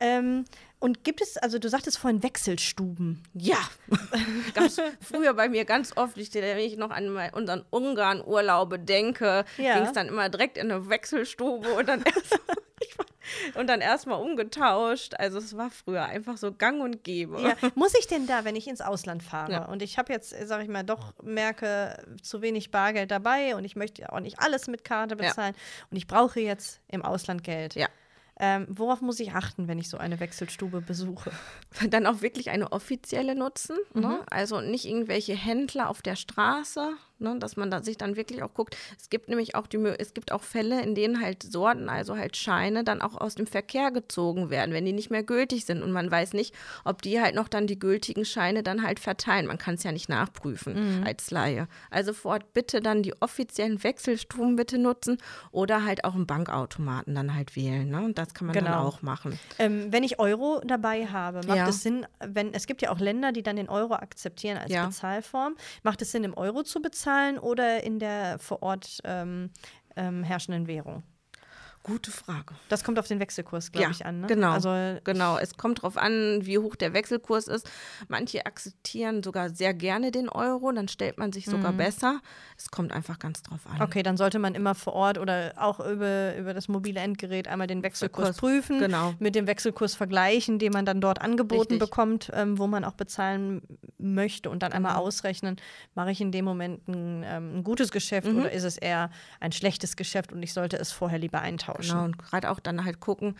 Ähm, 0.00 0.46
und 0.78 1.04
gibt 1.04 1.20
es, 1.20 1.36
also 1.36 1.58
du 1.58 1.68
sagtest 1.68 1.98
vorhin 1.98 2.22
Wechselstuben. 2.22 3.22
Ja, 3.34 3.58
ganz 4.54 4.80
früher 5.00 5.34
bei 5.34 5.50
mir 5.50 5.66
ganz 5.66 5.94
oft, 5.96 6.16
wenn 6.16 6.58
ich 6.58 6.76
noch 6.78 6.90
an 6.90 7.14
unseren 7.32 7.64
Ungarn-Urlaube 7.68 8.78
denke, 8.78 9.44
ja. 9.58 9.74
ging 9.74 9.84
es 9.84 9.92
dann 9.92 10.08
immer 10.08 10.30
direkt 10.30 10.56
in 10.56 10.70
eine 10.70 10.88
Wechselstube 10.88 11.74
und 11.74 11.86
dann 11.86 12.02
erst 12.02 12.40
und 13.54 13.68
dann 13.68 13.80
erstmal 13.80 14.20
umgetauscht. 14.20 15.14
Also 15.18 15.38
es 15.38 15.56
war 15.56 15.70
früher 15.70 16.04
einfach 16.04 16.36
so 16.36 16.52
gang 16.52 16.82
und 16.82 17.04
gäbe. 17.04 17.40
Ja. 17.40 17.56
Muss 17.74 17.94
ich 17.98 18.06
denn 18.06 18.26
da, 18.26 18.44
wenn 18.44 18.56
ich 18.56 18.68
ins 18.68 18.80
Ausland 18.80 19.22
fahre 19.22 19.52
ja. 19.52 19.64
und 19.66 19.82
ich 19.82 19.98
habe 19.98 20.12
jetzt, 20.12 20.34
sage 20.46 20.62
ich 20.62 20.68
mal, 20.68 20.84
doch 20.84 21.14
merke, 21.22 21.96
zu 22.22 22.42
wenig 22.42 22.70
Bargeld 22.70 23.10
dabei 23.10 23.56
und 23.56 23.64
ich 23.64 23.76
möchte 23.76 24.12
auch 24.12 24.20
nicht 24.20 24.38
alles 24.40 24.66
mit 24.68 24.84
Karte 24.84 25.16
bezahlen 25.16 25.54
und 25.90 25.96
ich 25.96 26.06
brauche 26.06 26.40
jetzt 26.40 26.80
im 26.88 27.02
Ausland 27.02 27.44
Geld. 27.44 27.74
Ja. 27.74 27.88
Ähm, 28.42 28.66
worauf 28.70 29.02
muss 29.02 29.20
ich 29.20 29.32
achten, 29.34 29.68
wenn 29.68 29.78
ich 29.78 29.90
so 29.90 29.98
eine 29.98 30.18
Wechselstube 30.18 30.80
besuche? 30.80 31.30
Dann 31.90 32.06
auch 32.06 32.22
wirklich 32.22 32.48
eine 32.48 32.72
offizielle 32.72 33.34
nutzen. 33.34 33.76
Ne? 33.92 34.00
Mhm. 34.00 34.08
Ne? 34.08 34.22
Also 34.30 34.62
nicht 34.62 34.86
irgendwelche 34.86 35.34
Händler 35.34 35.90
auf 35.90 36.00
der 36.00 36.16
Straße, 36.16 36.94
ne, 37.20 37.36
dass 37.38 37.56
man 37.56 37.70
da 37.70 37.82
sich 37.82 37.96
dann 37.96 38.16
wirklich 38.16 38.42
auch 38.42 38.54
guckt. 38.54 38.76
Es 38.98 39.10
gibt 39.10 39.28
nämlich 39.28 39.54
auch 39.54 39.66
die, 39.66 39.78
es 39.98 40.14
gibt 40.14 40.32
auch 40.32 40.42
Fälle, 40.42 40.82
in 40.82 40.94
denen 40.94 41.20
halt 41.20 41.42
Sorten, 41.42 41.88
also 41.88 42.16
halt 42.16 42.36
Scheine, 42.36 42.84
dann 42.84 43.02
auch 43.02 43.16
aus 43.16 43.34
dem 43.34 43.46
Verkehr 43.46 43.90
gezogen 43.90 44.50
werden, 44.50 44.74
wenn 44.74 44.84
die 44.84 44.92
nicht 44.92 45.10
mehr 45.10 45.22
gültig 45.22 45.64
sind 45.64 45.82
und 45.82 45.92
man 45.92 46.10
weiß 46.10 46.32
nicht, 46.32 46.54
ob 46.84 47.02
die 47.02 47.20
halt 47.20 47.34
noch 47.34 47.48
dann 47.48 47.66
die 47.66 47.78
gültigen 47.78 48.24
Scheine 48.24 48.62
dann 48.62 48.82
halt 48.82 49.00
verteilen. 49.00 49.46
Man 49.46 49.58
kann 49.58 49.74
es 49.74 49.82
ja 49.82 49.92
nicht 49.92 50.08
nachprüfen 50.08 51.00
mhm. 51.00 51.06
als 51.06 51.30
Laie. 51.30 51.68
Also 51.90 52.12
vor 52.12 52.32
Ort 52.32 52.52
bitte 52.52 52.80
dann 52.80 53.02
die 53.02 53.20
offiziellen 53.20 53.82
Wechselstuben 53.82 54.56
bitte 54.56 54.78
nutzen 54.78 55.18
oder 55.50 55.84
halt 55.84 56.04
auch 56.04 56.14
einen 56.14 56.26
Bankautomaten 56.26 57.14
dann 57.14 57.34
halt 57.34 57.56
wählen. 57.56 57.88
Ne? 57.88 58.02
Und 58.02 58.18
das 58.18 58.34
kann 58.34 58.46
man 58.46 58.54
genau. 58.54 58.70
dann 58.70 58.78
auch 58.78 59.02
machen. 59.02 59.38
Ähm, 59.58 59.92
wenn 59.92 60.04
ich 60.04 60.18
Euro 60.18 60.60
dabei 60.64 61.06
habe, 61.06 61.40
macht 61.46 61.56
ja. 61.56 61.68
es 61.68 61.82
Sinn, 61.82 62.06
wenn 62.20 62.54
es 62.54 62.66
gibt 62.66 62.82
ja 62.82 62.90
auch 62.90 62.98
Länder, 62.98 63.32
die 63.32 63.42
dann 63.42 63.56
den 63.56 63.68
Euro 63.68 63.94
akzeptieren 63.94 64.58
als 64.58 64.72
ja. 64.72 64.86
Bezahlform, 64.86 65.56
macht 65.82 66.02
es 66.02 66.12
Sinn, 66.12 66.24
im 66.24 66.34
Euro 66.34 66.62
zu 66.62 66.80
bezahlen 66.80 67.09
oder 67.40 67.82
in 67.84 67.98
der 67.98 68.38
vor 68.38 68.62
Ort 68.62 68.98
ähm, 69.04 69.50
ähm, 69.96 70.24
herrschenden 70.24 70.66
Währung? 70.66 71.02
Gute 71.82 72.10
Frage. 72.10 72.54
Das 72.68 72.84
kommt 72.84 72.98
auf 72.98 73.06
den 73.06 73.20
Wechselkurs, 73.20 73.72
glaube 73.72 73.84
ja, 73.84 73.90
ich, 73.90 74.04
an. 74.04 74.20
Ne? 74.20 74.26
Genau. 74.26 74.50
Also 74.50 75.00
genau. 75.02 75.38
Es 75.38 75.56
kommt 75.56 75.78
darauf 75.78 75.96
an, 75.96 76.40
wie 76.44 76.58
hoch 76.58 76.76
der 76.76 76.92
Wechselkurs 76.92 77.48
ist. 77.48 77.70
Manche 78.08 78.44
akzeptieren 78.44 79.22
sogar 79.22 79.48
sehr 79.48 79.72
gerne 79.72 80.10
den 80.10 80.28
Euro, 80.28 80.70
dann 80.72 80.88
stellt 80.88 81.16
man 81.16 81.32
sich 81.32 81.46
sogar 81.46 81.72
mhm. 81.72 81.78
besser. 81.78 82.20
Es 82.58 82.70
kommt 82.70 82.92
einfach 82.92 83.18
ganz 83.18 83.42
drauf 83.42 83.60
an. 83.66 83.80
Okay, 83.80 84.02
dann 84.02 84.18
sollte 84.18 84.38
man 84.38 84.54
immer 84.54 84.74
vor 84.74 84.92
Ort 84.92 85.16
oder 85.16 85.54
auch 85.56 85.80
über, 85.80 86.36
über 86.36 86.52
das 86.52 86.68
mobile 86.68 87.00
Endgerät 87.00 87.48
einmal 87.48 87.66
den 87.66 87.82
Wechselkurs 87.82 88.26
Kurs, 88.26 88.36
prüfen, 88.36 88.78
genau. 88.78 89.14
mit 89.18 89.34
dem 89.34 89.46
Wechselkurs 89.46 89.94
vergleichen, 89.94 90.58
den 90.58 90.72
man 90.72 90.84
dann 90.84 91.00
dort 91.00 91.22
angeboten 91.22 91.72
Richtig. 91.74 91.78
bekommt, 91.78 92.30
ähm, 92.34 92.58
wo 92.58 92.66
man 92.66 92.84
auch 92.84 92.94
bezahlen 92.94 93.62
möchte 94.02 94.50
und 94.50 94.62
dann 94.62 94.72
einmal 94.72 94.92
mhm. 94.92 95.00
ausrechnen, 95.00 95.56
mache 95.94 96.10
ich 96.10 96.20
in 96.20 96.32
dem 96.32 96.44
Moment 96.44 96.86
ein, 96.88 97.24
ähm, 97.24 97.58
ein 97.58 97.64
gutes 97.64 97.90
Geschäft 97.90 98.28
mhm. 98.28 98.40
oder 98.40 98.52
ist 98.52 98.64
es 98.64 98.76
eher 98.76 99.10
ein 99.40 99.52
schlechtes 99.52 99.96
Geschäft 99.96 100.32
und 100.32 100.42
ich 100.42 100.52
sollte 100.52 100.76
es 100.76 100.92
vorher 100.92 101.18
lieber 101.18 101.40
eintauschen. 101.40 101.92
Genau, 101.92 102.04
und 102.04 102.18
gerade 102.18 102.50
auch 102.50 102.60
dann 102.60 102.84
halt 102.84 103.00
gucken, 103.00 103.36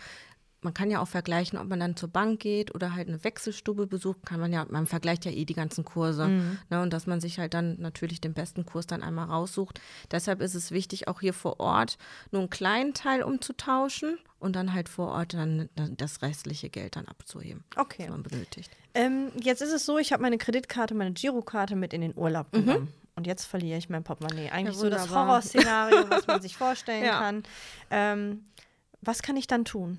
man 0.63 0.75
kann 0.75 0.91
ja 0.91 1.01
auch 1.01 1.09
vergleichen, 1.09 1.59
ob 1.59 1.69
man 1.69 1.81
dann 1.81 1.97
zur 1.97 2.09
Bank 2.09 2.41
geht 2.41 2.75
oder 2.75 2.95
halt 2.95 3.09
eine 3.09 3.23
Wechselstube 3.25 3.87
besucht, 3.87 4.25
kann 4.27 4.41
man 4.41 4.53
ja, 4.53 4.67
man 4.69 4.87
vergleicht 4.87 5.25
ja 5.25 5.31
eh 5.31 5.45
die 5.45 5.55
ganzen 5.55 5.85
Kurse. 5.85 6.29
Mhm. 6.29 6.59
Ne, 6.69 6.83
und 6.83 6.93
dass 6.93 7.07
man 7.07 7.21
sich 7.21 7.39
halt 7.39 7.55
dann 7.55 7.81
natürlich 7.81 8.21
den 8.21 8.35
besten 8.35 8.67
Kurs 8.67 8.87
dann 8.87 9.03
einmal 9.03 9.27
raussucht. 9.27 9.81
Deshalb 10.11 10.41
ist 10.41 10.55
es 10.55 10.71
wichtig, 10.71 11.09
auch 11.09 11.21
hier 11.21 11.35
vor 11.35 11.61
Ort 11.61 11.99
nur 12.31 12.41
einen 12.41 12.51
kleinen 12.51 12.95
Teil 12.95 13.23
umzutauschen 13.23 14.19
und 14.39 14.57
dann 14.57 14.73
halt 14.73 14.89
vor 14.89 15.09
Ort 15.09 15.35
dann 15.35 15.69
das 15.97 16.23
restliche 16.23 16.71
Geld 16.71 16.97
dann 16.97 17.07
abzuheben, 17.07 17.65
okay. 17.77 18.05
was 18.05 18.11
man 18.11 18.23
benötigt. 18.23 18.71
Ähm, 18.95 19.31
jetzt 19.41 19.63
ist 19.63 19.73
es 19.73 19.87
so, 19.87 19.99
ich 19.99 20.13
habe 20.13 20.23
meine 20.23 20.39
Kreditkarte, 20.39 20.95
meine 20.95 21.13
Girokarte 21.13 21.77
mit 21.77 21.93
in 21.93 22.01
den 22.01 22.17
Urlaub 22.17 22.53
mhm. 22.53 22.65
genommen. 22.65 22.85
Mhm. 22.85 23.01
Und 23.17 23.27
jetzt 23.27 23.45
verliere 23.45 23.77
ich 23.77 23.91
mein 23.91 24.03
Portemonnaie. 24.03 24.49
Eigentlich 24.51 24.77
ja, 24.77 24.81
so 24.81 24.89
das 24.89 25.11
Horrorszenario, 25.11 26.09
was 26.09 26.27
man 26.27 26.41
sich 26.43 26.57
vorstellen 26.57 27.05
ja. 27.05 27.19
kann. 27.19 27.43
Ähm, 27.91 28.45
was 29.03 29.23
kann 29.23 29.37
ich 29.37 29.47
dann 29.47 29.65
tun? 29.65 29.99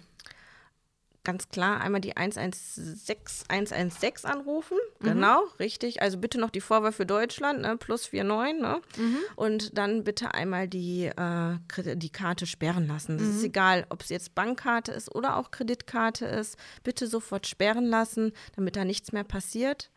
Ganz 1.23 1.49
klar, 1.49 1.81
einmal 1.81 2.01
die 2.01 2.17
116 2.17 3.45
116 3.47 4.27
anrufen. 4.27 4.77
Mhm. 4.99 5.05
Genau, 5.05 5.43
richtig. 5.59 6.01
Also 6.01 6.17
bitte 6.17 6.39
noch 6.39 6.49
die 6.49 6.61
Vorwahl 6.61 6.91
für 6.91 7.05
Deutschland, 7.05 7.61
ne? 7.61 7.77
plus 7.77 8.11
49. 8.11 8.61
Ne? 8.61 8.81
Mhm. 8.97 9.17
Und 9.35 9.77
dann 9.77 10.03
bitte 10.03 10.33
einmal 10.33 10.67
die, 10.67 11.05
äh, 11.05 11.57
die 11.95 12.09
Karte 12.09 12.47
sperren 12.47 12.87
lassen. 12.87 13.19
Das 13.19 13.27
mhm. 13.27 13.35
ist 13.35 13.43
egal, 13.43 13.85
ob 13.89 14.01
es 14.01 14.09
jetzt 14.09 14.33
Bankkarte 14.33 14.93
ist 14.93 15.13
oder 15.13 15.37
auch 15.37 15.51
Kreditkarte 15.51 16.25
ist. 16.25 16.57
Bitte 16.83 17.05
sofort 17.05 17.45
sperren 17.45 17.85
lassen, 17.85 18.33
damit 18.55 18.75
da 18.75 18.83
nichts 18.83 19.11
mehr 19.11 19.23
passiert. 19.23 19.90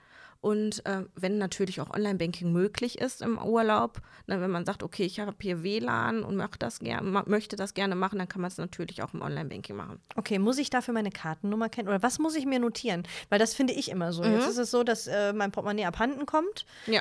Und 0.44 0.84
äh, 0.84 1.04
wenn 1.14 1.38
natürlich 1.38 1.80
auch 1.80 1.88
Online-Banking 1.88 2.52
möglich 2.52 2.98
ist 2.98 3.22
im 3.22 3.38
Urlaub, 3.38 4.02
ne, 4.26 4.42
wenn 4.42 4.50
man 4.50 4.66
sagt, 4.66 4.82
okay, 4.82 5.04
ich 5.04 5.18
habe 5.18 5.34
hier 5.40 5.62
WLAN 5.62 6.22
und 6.22 6.36
das 6.58 6.80
möchte 7.24 7.56
das 7.56 7.72
gerne 7.72 7.94
machen, 7.94 8.18
dann 8.18 8.28
kann 8.28 8.42
man 8.42 8.48
es 8.48 8.58
natürlich 8.58 9.02
auch 9.02 9.14
im 9.14 9.22
Online-Banking 9.22 9.74
machen. 9.74 10.02
Okay, 10.16 10.38
muss 10.38 10.58
ich 10.58 10.68
dafür 10.68 10.92
meine 10.92 11.10
Kartennummer 11.10 11.70
kennen 11.70 11.88
oder 11.88 12.02
was 12.02 12.18
muss 12.18 12.36
ich 12.36 12.44
mir 12.44 12.58
notieren? 12.58 13.04
Weil 13.30 13.38
das 13.38 13.54
finde 13.54 13.72
ich 13.72 13.90
immer 13.90 14.12
so. 14.12 14.22
Mhm. 14.22 14.34
Jetzt 14.34 14.48
ist 14.48 14.58
es 14.58 14.70
so, 14.70 14.84
dass 14.84 15.06
äh, 15.06 15.32
mein 15.32 15.50
Portemonnaie 15.50 15.86
abhanden 15.86 16.26
kommt. 16.26 16.66
Ja. 16.88 17.00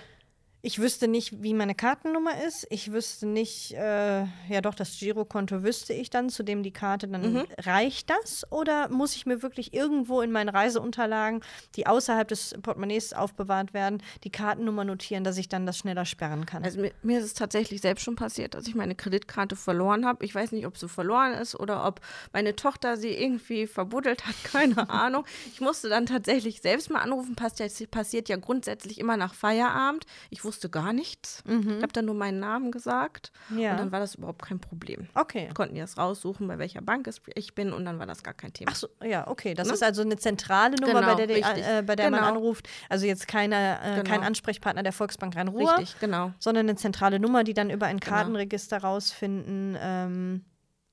Ich 0.65 0.79
wüsste 0.79 1.09
nicht, 1.09 1.43
wie 1.43 1.53
meine 1.53 1.75
Kartennummer 1.75 2.41
ist. 2.41 2.65
Ich 2.69 2.93
wüsste 2.93 3.27
nicht, 3.27 3.73
äh, 3.73 4.21
ja 4.47 4.61
doch, 4.61 4.73
das 4.73 4.97
Girokonto 4.97 5.61
wüsste 5.61 5.91
ich 5.91 6.09
dann, 6.09 6.29
zu 6.29 6.41
dem 6.41 6.63
die 6.63 6.71
Karte 6.71 7.09
dann 7.09 7.33
mhm. 7.33 7.43
reicht 7.59 8.09
das? 8.09 8.49
Oder 8.49 8.87
muss 8.87 9.13
ich 9.17 9.25
mir 9.25 9.41
wirklich 9.41 9.73
irgendwo 9.73 10.21
in 10.21 10.31
meinen 10.31 10.47
Reiseunterlagen, 10.47 11.41
die 11.75 11.85
außerhalb 11.85 12.29
des 12.29 12.55
Portemonnaies 12.61 13.11
aufbewahrt 13.11 13.73
werden, 13.73 14.01
die 14.23 14.29
Kartennummer 14.29 14.85
notieren, 14.85 15.25
dass 15.25 15.37
ich 15.37 15.49
dann 15.49 15.65
das 15.65 15.77
schneller 15.77 16.05
sperren 16.05 16.45
kann? 16.45 16.63
Also 16.63 16.79
mir, 16.79 16.93
mir 17.03 17.19
ist 17.19 17.25
es 17.25 17.33
tatsächlich 17.33 17.81
selbst 17.81 18.03
schon 18.03 18.15
passiert, 18.15 18.53
dass 18.53 18.65
ich 18.65 18.73
meine 18.73 18.95
Kreditkarte 18.95 19.57
verloren 19.57 20.05
habe. 20.05 20.23
Ich 20.23 20.33
weiß 20.33 20.53
nicht, 20.53 20.65
ob 20.65 20.77
sie 20.77 20.87
verloren 20.87 21.33
ist 21.33 21.59
oder 21.59 21.85
ob 21.85 21.99
meine 22.31 22.55
Tochter 22.55 22.95
sie 22.95 23.09
irgendwie 23.09 23.67
verbuddelt 23.67 24.25
hat, 24.25 24.35
keine 24.45 24.89
Ahnung. 24.89 25.25
Ich 25.51 25.59
musste 25.59 25.89
dann 25.89 26.05
tatsächlich 26.05 26.61
selbst 26.61 26.89
mal 26.89 27.01
anrufen, 27.01 27.35
passiert, 27.35 27.91
passiert 27.91 28.29
ja 28.29 28.37
grundsätzlich 28.37 28.97
immer 28.97 29.17
nach 29.17 29.33
Feierabend. 29.33 30.05
Ich 30.29 30.45
wusste 30.45 30.52
wusste 30.53 30.69
gar 30.69 30.93
nichts. 30.93 31.43
Mhm. 31.45 31.77
Ich 31.77 31.83
habe 31.83 31.93
dann 31.93 32.05
nur 32.05 32.13
meinen 32.13 32.39
Namen 32.39 32.71
gesagt 32.71 33.31
ja. 33.57 33.71
und 33.71 33.79
dann 33.79 33.91
war 33.91 33.99
das 33.99 34.15
überhaupt 34.15 34.43
kein 34.43 34.59
Problem. 34.59 35.07
Okay. 35.15 35.49
Konnten 35.53 35.73
die 35.73 35.81
das 35.81 35.97
raussuchen, 35.97 36.47
bei 36.47 36.59
welcher 36.59 36.81
Bank 36.81 37.09
ich 37.33 37.55
bin 37.55 37.73
und 37.73 37.85
dann 37.85 37.97
war 37.97 38.05
das 38.05 38.21
gar 38.21 38.35
kein 38.35 38.53
Thema. 38.53 38.71
Ach 38.71 38.75
so, 38.75 38.87
ja, 39.03 39.27
okay. 39.27 39.55
Das 39.55 39.67
ne? 39.67 39.73
ist 39.73 39.83
also 39.83 40.03
eine 40.03 40.17
zentrale 40.17 40.75
Nummer, 40.75 41.01
genau, 41.01 41.15
bei 41.15 41.25
der, 41.25 41.37
äh, 41.79 41.81
bei 41.81 41.95
der 41.95 42.09
genau. 42.09 42.21
man 42.21 42.35
anruft. 42.35 42.69
Also 42.87 43.05
jetzt 43.05 43.27
keine, 43.27 43.79
äh, 43.81 43.95
genau. 43.95 44.03
kein 44.03 44.23
Ansprechpartner 44.23 44.83
der 44.83 44.93
Volksbank 44.93 45.35
Rhein-Ruhr. 45.35 45.77
Richtig, 45.77 45.99
genau. 45.99 46.33
Sondern 46.39 46.69
eine 46.69 46.75
zentrale 46.75 47.19
Nummer, 47.19 47.43
die 47.43 47.53
dann 47.53 47.71
über 47.71 47.87
ein 47.87 47.99
genau. 47.99 48.15
Kartenregister 48.15 48.77
rausfinden, 48.77 49.75
ähm, 49.79 50.45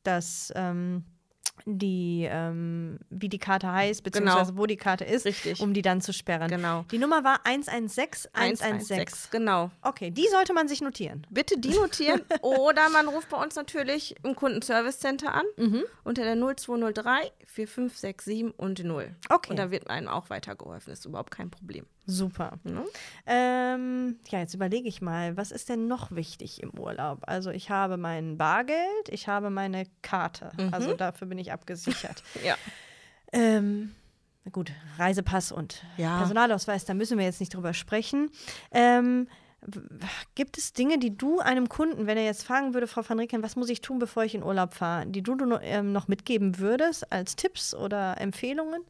dass 0.04 0.52
ähm, 0.56 1.04
die, 1.66 2.26
ähm, 2.30 2.98
wie 3.10 3.28
die 3.28 3.38
Karte 3.38 3.70
heißt, 3.70 4.02
genau. 4.02 4.10
beziehungsweise 4.10 4.52
genau. 4.52 4.62
wo 4.62 4.66
die 4.66 4.76
Karte 4.76 5.04
ist, 5.04 5.24
Richtig. 5.24 5.60
um 5.60 5.74
die 5.74 5.82
dann 5.82 6.00
zu 6.00 6.12
sperren. 6.12 6.48
Genau. 6.48 6.84
Die 6.90 6.98
Nummer 6.98 7.24
war 7.24 7.40
116 7.44 8.30
116. 8.34 8.66
116, 8.66 9.30
genau. 9.30 9.70
Okay, 9.82 10.10
die 10.10 10.26
sollte 10.28 10.52
man 10.52 10.68
sich 10.68 10.80
notieren. 10.80 11.26
Bitte 11.30 11.58
die 11.58 11.70
notieren. 11.70 12.22
oder 12.42 12.88
man 12.90 13.08
ruft 13.08 13.28
bei 13.28 13.42
uns 13.42 13.56
natürlich 13.56 14.14
im 14.22 14.34
Kundenservice 14.34 14.98
Center 14.98 15.34
an 15.34 15.44
mhm. 15.56 15.84
unter 16.04 16.22
der 16.22 16.36
0203 16.36 17.32
4567 17.46 18.58
und 18.58 18.82
0. 18.84 19.14
Okay. 19.28 19.50
Und 19.50 19.58
da 19.58 19.70
wird 19.70 19.90
einem 19.90 20.08
auch 20.08 20.30
weitergeholfen. 20.30 20.90
Das 20.90 21.00
ist 21.00 21.04
überhaupt 21.04 21.30
kein 21.30 21.50
Problem. 21.50 21.86
Super. 22.10 22.58
Mhm. 22.64 22.84
Ähm, 23.26 24.16
ja, 24.28 24.40
jetzt 24.40 24.54
überlege 24.54 24.88
ich 24.88 25.00
mal, 25.00 25.36
was 25.36 25.52
ist 25.52 25.68
denn 25.68 25.86
noch 25.86 26.10
wichtig 26.10 26.62
im 26.62 26.70
Urlaub? 26.78 27.20
Also 27.22 27.50
ich 27.50 27.70
habe 27.70 27.96
mein 27.96 28.36
Bargeld, 28.36 29.08
ich 29.08 29.28
habe 29.28 29.50
meine 29.50 29.84
Karte. 30.02 30.50
Mhm. 30.58 30.74
Also 30.74 30.94
dafür 30.94 31.28
bin 31.28 31.38
ich 31.38 31.52
abgesichert. 31.52 32.22
ja. 32.44 32.56
Ähm, 33.32 33.94
gut, 34.50 34.72
Reisepass 34.98 35.52
und 35.52 35.84
ja. 35.96 36.18
Personalausweis, 36.18 36.84
da 36.84 36.94
müssen 36.94 37.16
wir 37.16 37.24
jetzt 37.24 37.40
nicht 37.40 37.54
drüber 37.54 37.74
sprechen. 37.74 38.30
Ähm, 38.72 39.28
Gibt 40.34 40.56
es 40.56 40.72
Dinge, 40.72 40.98
die 40.98 41.16
du 41.16 41.38
einem 41.38 41.68
Kunden, 41.68 42.06
wenn 42.06 42.16
er 42.16 42.24
jetzt 42.24 42.44
fragen 42.44 42.72
würde, 42.72 42.86
Frau 42.86 43.02
van 43.06 43.20
Rieken, 43.20 43.42
was 43.42 43.56
muss 43.56 43.68
ich 43.68 43.82
tun, 43.82 43.98
bevor 43.98 44.24
ich 44.24 44.34
in 44.34 44.42
Urlaub 44.42 44.72
fahre, 44.72 45.06
die 45.06 45.22
du, 45.22 45.34
du 45.34 45.54
ähm, 45.60 45.92
noch 45.92 46.08
mitgeben 46.08 46.58
würdest 46.58 47.12
als 47.12 47.36
Tipps 47.36 47.74
oder 47.74 48.18
Empfehlungen? 48.20 48.82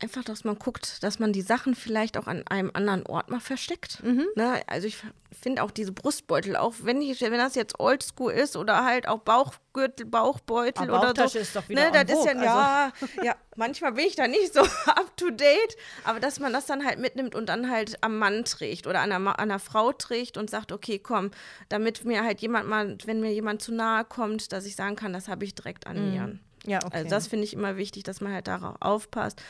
Einfach, 0.00 0.24
dass 0.24 0.44
man 0.44 0.58
guckt, 0.58 1.02
dass 1.02 1.18
man 1.18 1.32
die 1.32 1.42
Sachen 1.42 1.74
vielleicht 1.74 2.16
auch 2.18 2.26
an 2.26 2.46
einem 2.48 2.70
anderen 2.74 3.06
Ort 3.06 3.30
mal 3.30 3.40
versteckt. 3.40 4.02
Mhm. 4.02 4.26
Ne? 4.34 4.62
Also 4.66 4.86
ich 4.86 4.98
finde 5.40 5.62
auch 5.62 5.70
diese 5.70 5.92
Brustbeutel, 5.92 6.56
auch 6.56 6.74
wenn 6.82 7.00
ich, 7.00 7.20
wenn 7.20 7.32
das 7.32 7.54
jetzt 7.54 7.78
Oldschool 7.78 8.32
ist 8.32 8.56
oder 8.56 8.84
halt 8.84 9.08
auch 9.08 9.20
Bauchgürtel, 9.20 10.06
Bauchbeutel 10.06 10.90
Aber 10.90 11.10
oder 11.10 11.28
so. 11.28 11.38
Ist 11.38 11.54
doch 11.54 11.68
wieder 11.68 11.90
ne, 11.90 12.04
das 12.04 12.18
ist 12.18 12.24
ja, 12.26 12.32
also. 12.32 13.06
ja, 13.16 13.24
ja, 13.24 13.36
manchmal 13.56 13.92
bin 13.92 14.06
ich 14.06 14.16
da 14.16 14.26
nicht 14.26 14.52
so 14.52 14.60
up 14.86 15.16
to 15.16 15.30
date, 15.30 15.76
aber 16.04 16.20
dass 16.20 16.40
man 16.40 16.52
das 16.52 16.66
dann 16.66 16.84
halt 16.84 16.98
mitnimmt 16.98 17.34
und 17.34 17.48
dann 17.48 17.70
halt 17.70 18.02
am 18.02 18.18
Mann 18.18 18.44
trägt 18.44 18.86
oder 18.86 19.00
an 19.00 19.12
einer, 19.12 19.38
an 19.38 19.50
einer 19.50 19.58
Frau 19.58 19.92
trägt 19.92 20.36
und 20.36 20.50
sagt, 20.50 20.72
okay, 20.72 20.98
komm, 20.98 21.30
damit 21.68 22.04
mir 22.04 22.24
halt 22.24 22.40
jemand 22.40 22.68
mal, 22.68 22.96
wenn 23.04 23.20
mir 23.20 23.32
jemand 23.32 23.62
zu 23.62 23.72
nahe 23.72 24.04
kommt, 24.04 24.52
dass 24.52 24.66
ich 24.66 24.76
sagen 24.76 24.96
kann, 24.96 25.12
das 25.12 25.28
habe 25.28 25.44
ich 25.44 25.54
direkt 25.54 25.86
an 25.86 26.04
mhm. 26.04 26.12
mir. 26.12 26.38
Ja, 26.66 26.78
okay. 26.84 26.96
Also 26.96 27.10
das 27.10 27.26
finde 27.26 27.44
ich 27.44 27.52
immer 27.52 27.76
wichtig, 27.76 28.02
dass 28.04 28.20
man 28.20 28.32
halt 28.32 28.48
darauf 28.48 28.76
aufpasst. 28.80 29.42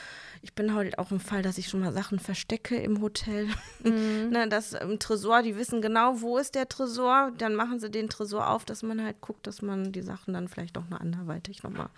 Ich 0.43 0.55
bin 0.55 0.75
halt 0.75 0.99
auch 0.99 1.11
im 1.11 1.21
Fall, 1.21 1.43
dass 1.43 1.59
ich 1.59 1.69
schon 1.69 1.81
mal 1.81 1.93
Sachen 1.93 2.19
verstecke 2.19 2.77
im 2.77 3.01
Hotel. 3.01 3.49
Mhm. 3.85 4.31
ne, 4.31 4.49
das 4.49 4.73
im 4.73 4.99
Tresor, 4.99 5.43
die 5.43 5.57
wissen 5.57 5.83
genau, 5.83 6.23
wo 6.23 6.39
ist 6.39 6.55
der 6.55 6.67
Tresor. 6.71 7.33
Dann 7.37 7.55
machen 7.55 7.81
sie 7.81 7.91
den 7.91 8.09
Tresor 8.09 8.49
auf, 8.49 8.65
dass 8.65 8.83
man 8.83 9.05
halt 9.05 9.21
guckt, 9.21 9.47
dass 9.47 9.61
man 9.61 9.93
die 9.93 10.01
Sachen 10.01 10.33
dann 10.33 10.49
vielleicht 10.49 10.79
auch 10.79 10.89
noch 10.89 11.01
anderweitig 11.01 11.63
nochmal 11.63 11.91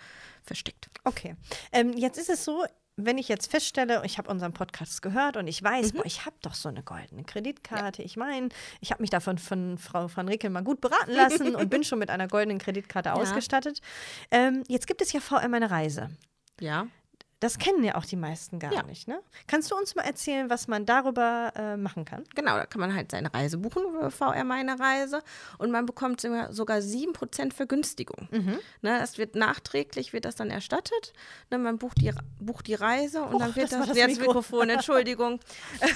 versteckt. 0.43 0.89
Okay. 1.05 1.37
Ähm, 1.71 1.93
jetzt 1.93 2.17
ist 2.17 2.29
es 2.29 2.43
so, 2.43 2.65
wenn 2.97 3.19
ich 3.19 3.27
jetzt 3.27 3.49
feststelle, 3.49 4.01
ich 4.05 4.17
habe 4.17 4.29
unseren 4.29 4.53
Podcast 4.53 5.03
gehört 5.03 5.37
und 5.37 5.47
ich 5.47 5.61
weiß, 5.61 5.93
mhm. 5.93 5.97
boah, 5.97 6.05
ich 6.05 6.25
habe 6.25 6.35
doch 6.41 6.55
so 6.55 6.67
eine 6.67 6.81
goldene 6.81 7.23
Kreditkarte. 7.23 8.01
Ja. 8.01 8.05
Ich 8.05 8.17
meine, 8.17 8.49
ich 8.81 8.91
habe 8.91 9.03
mich 9.03 9.11
davon 9.11 9.37
von 9.37 9.77
Frau 9.77 10.09
van 10.13 10.27
Rickel 10.27 10.49
mal 10.49 10.63
gut 10.63 10.81
beraten 10.81 11.11
lassen 11.11 11.55
und 11.55 11.69
bin 11.69 11.83
schon 11.85 11.99
mit 11.99 12.09
einer 12.09 12.27
goldenen 12.27 12.57
Kreditkarte 12.57 13.09
ja. 13.09 13.15
ausgestattet. 13.15 13.81
Ähm, 14.31 14.63
jetzt 14.67 14.87
gibt 14.87 15.01
es 15.01 15.13
ja 15.13 15.21
VM 15.21 15.53
eine 15.53 15.69
Reise. 15.69 16.09
Ja. 16.59 16.87
Das 17.39 17.59
kennen 17.59 17.83
ja 17.83 17.95
auch 17.95 18.05
die 18.05 18.15
meisten 18.15 18.57
gar 18.57 18.73
ja. 18.73 18.83
nicht. 18.83 19.07
Ne? 19.07 19.19
Kannst 19.45 19.69
du 19.69 19.75
uns 19.75 19.95
mal 19.95 20.03
erzählen, 20.03 20.49
was 20.49 20.67
man 20.67 20.85
darüber 20.85 21.53
äh, 21.55 21.77
machen 21.77 22.03
kann? 22.03 22.23
Genau, 22.35 22.55
da 22.55 22.65
kann 22.65 22.81
man 22.81 22.95
halt 22.95 23.11
seine 23.11 23.31
Reise 23.31 23.59
buchen 23.59 23.83
über 23.83 24.09
VR 24.09 24.43
Meine 24.43 24.79
Reise 24.79 25.21
und 25.59 25.69
man 25.69 25.85
bekommt 25.85 26.21
sogar 26.21 26.79
7% 26.79 27.53
Vergünstigung. 27.53 28.27
Mhm. 28.31 28.59
Ne, 28.81 28.99
das 28.99 29.17
wird 29.17 29.35
nachträglich, 29.35 30.13
wird 30.13 30.25
das 30.25 30.35
dann 30.35 30.49
erstattet. 30.49 31.13
Ne, 31.51 31.59
man 31.59 31.77
bucht 31.77 32.01
die, 32.01 32.11
bucht 32.39 32.65
die 32.67 32.73
Reise 32.73 33.21
und 33.21 33.35
oh, 33.35 33.39
dann 33.39 33.55
wird 33.55 33.71
das, 33.71 33.87
das, 33.87 33.97
das 33.97 34.07
Mikro. 34.07 34.21
Mikrofon, 34.27 34.69
Entschuldigung. 34.71 35.39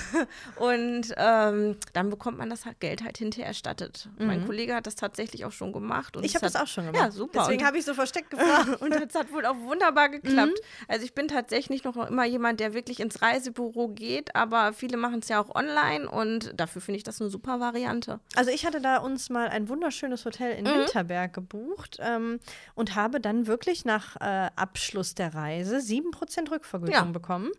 und 0.58 1.13
ähm, 1.17 1.77
dann 1.93 2.10
bekommt 2.10 2.38
man 2.38 2.49
das 2.49 2.65
Geld 2.80 3.04
halt 3.04 3.17
hinterher 3.17 3.47
erstattet. 3.47 4.10
Mhm. 4.19 4.27
Mein 4.27 4.45
Kollege 4.45 4.75
hat 4.75 4.86
das 4.86 4.95
tatsächlich 4.95 5.45
auch 5.45 5.51
schon 5.51 5.73
gemacht. 5.73 6.15
ich 6.21 6.36
habe 6.36 6.45
das 6.45 6.56
auch 6.56 6.67
schon 6.67 6.86
gemacht. 6.86 7.04
Ja, 7.04 7.12
super. 7.12 7.39
Deswegen 7.41 7.65
habe 7.65 7.77
ich 7.77 7.86
so 7.86 7.93
versteckt 7.93 8.30
gefragt. 8.30 8.80
und 8.82 8.91
das 8.91 9.15
hat 9.15 9.32
wohl 9.32 9.45
auch 9.45 9.58
wunderbar 9.58 10.10
geklappt. 10.10 10.51
Mhm. 10.51 10.86
Also 10.88 11.06
ich 11.06 11.13
bin 11.13 11.27
tatsächlich 11.32 11.84
noch 11.84 11.96
immer 12.08 12.26
jemand, 12.26 12.60
der 12.60 12.74
wirklich 12.74 13.00
ins 13.00 13.22
Reisebüro 13.22 13.89
geht, 13.89 14.36
aber 14.36 14.74
viele 14.74 14.98
machen 14.98 15.20
es 15.20 15.30
ja 15.30 15.41
auch 15.41 15.54
online 15.56 16.10
und 16.10 16.54
dafür 16.56 16.82
finde 16.82 16.98
ich 16.98 17.04
das 17.04 17.22
eine 17.22 17.30
super 17.30 17.60
Variante. 17.60 18.20
Also 18.36 18.52
ich 18.52 18.65
hatte 18.65 18.82
da 18.82 18.98
uns 18.98 19.30
mal 19.30 19.48
ein 19.50 19.70
wunderschönes 19.70 20.26
Hotel 20.26 20.58
in 20.58 20.65
mhm. 20.65 20.80
Winterberg 20.80 21.34
gebucht 21.34 21.98
ähm, 22.02 22.39
und 22.76 22.96
habe 22.96 23.20
dann 23.20 23.48
wirklich 23.48 23.86
nach 23.86 24.15
äh, 24.17 24.50
Abschluss 24.56 25.15
der 25.15 25.34
Reise 25.34 25.78
7% 25.78 26.52
Rückvergütung 26.52 26.94
ja. 26.94 27.04
bekommen. 27.04 27.52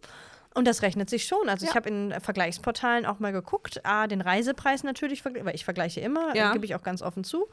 Und 0.55 0.67
das 0.67 0.83
rechnet 0.83 1.09
sich 1.09 1.25
schon. 1.25 1.49
Also 1.49 1.65
ja. 1.65 1.71
ich 1.71 1.77
habe 1.77 1.88
in 1.88 2.15
Vergleichsportalen 2.21 3.07
auch 3.07 3.19
mal 3.19 3.33
geguckt. 3.33 3.85
A, 3.85 4.07
den 4.07 4.21
Reisepreis 4.21 4.85
natürlich, 4.85 5.25
weil 5.25 5.55
ich 5.55 5.65
vergleiche 5.65 6.01
immer, 6.01 6.35
ja. 6.37 6.53
gebe 6.53 6.65
ich 6.65 6.75
auch 6.75 6.83
ganz 6.83 7.03
offen 7.03 7.25
zu. 7.25 7.49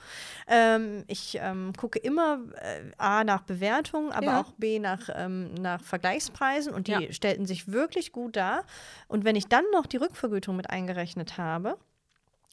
Ähm, 0.47 1.03
ich 1.07 1.39
ähm, 1.41 1.73
gucke 1.77 1.99
immer 1.99 2.39
äh, 2.55 2.91
A 2.97 3.23
nach 3.23 3.43
Bewertungen, 3.43 4.11
aber 4.11 4.25
ja. 4.25 4.41
auch 4.41 4.51
B 4.57 4.79
nach, 4.79 5.09
ähm, 5.15 5.53
nach 5.53 5.81
Vergleichspreisen 5.81 6.73
und 6.73 6.87
die 6.87 7.13
stellten 7.13 7.45
sich 7.45 7.71
wirklich 7.71 8.11
gut 8.11 8.35
dar. 8.35 8.63
Und 9.07 9.23
wenn 9.23 9.35
ich 9.35 9.47
dann 9.47 9.65
noch 9.71 9.85
die 9.85 9.97
Rückvergütung 9.97 10.55
mit 10.55 10.69
eingerechnet 10.69 11.37
habe, 11.37 11.77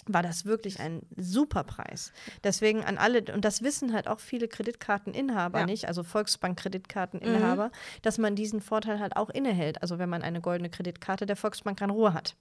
war 0.07 0.23
das 0.23 0.45
wirklich 0.45 0.81
ein 0.81 1.03
super 1.17 1.65
Preis. 1.65 2.13
Deswegen 2.45 2.85
an 2.85 2.99
alle, 2.99 3.25
und 3.33 3.45
das 3.45 3.63
wissen 3.63 3.93
halt 3.93 4.09
auch 4.09 4.21
viele 4.21 4.49
Kreditkarteninhaber 4.49 5.61
ja. 5.61 5.67
nicht, 5.67 5.89
also 5.89 6.03
Volksbank-Kreditkarteninhaber, 6.03 7.69
mhm. 7.69 8.03
dass 8.03 8.19
man 8.19 8.37
diesen 8.37 8.61
Vorteil 8.61 9.01
halt 9.01 9.17
auch 9.17 9.31
innehält, 9.31 9.83
also 9.83 9.99
wenn 9.99 10.09
man 10.09 10.23
eine 10.23 10.41
goldene 10.41 10.71
Kreditkarte 10.71 11.27
der 11.27 11.37
Volksbank 11.37 11.79
Gran 11.79 11.91
Ruhr 11.91 12.15
hat. 12.15 12.37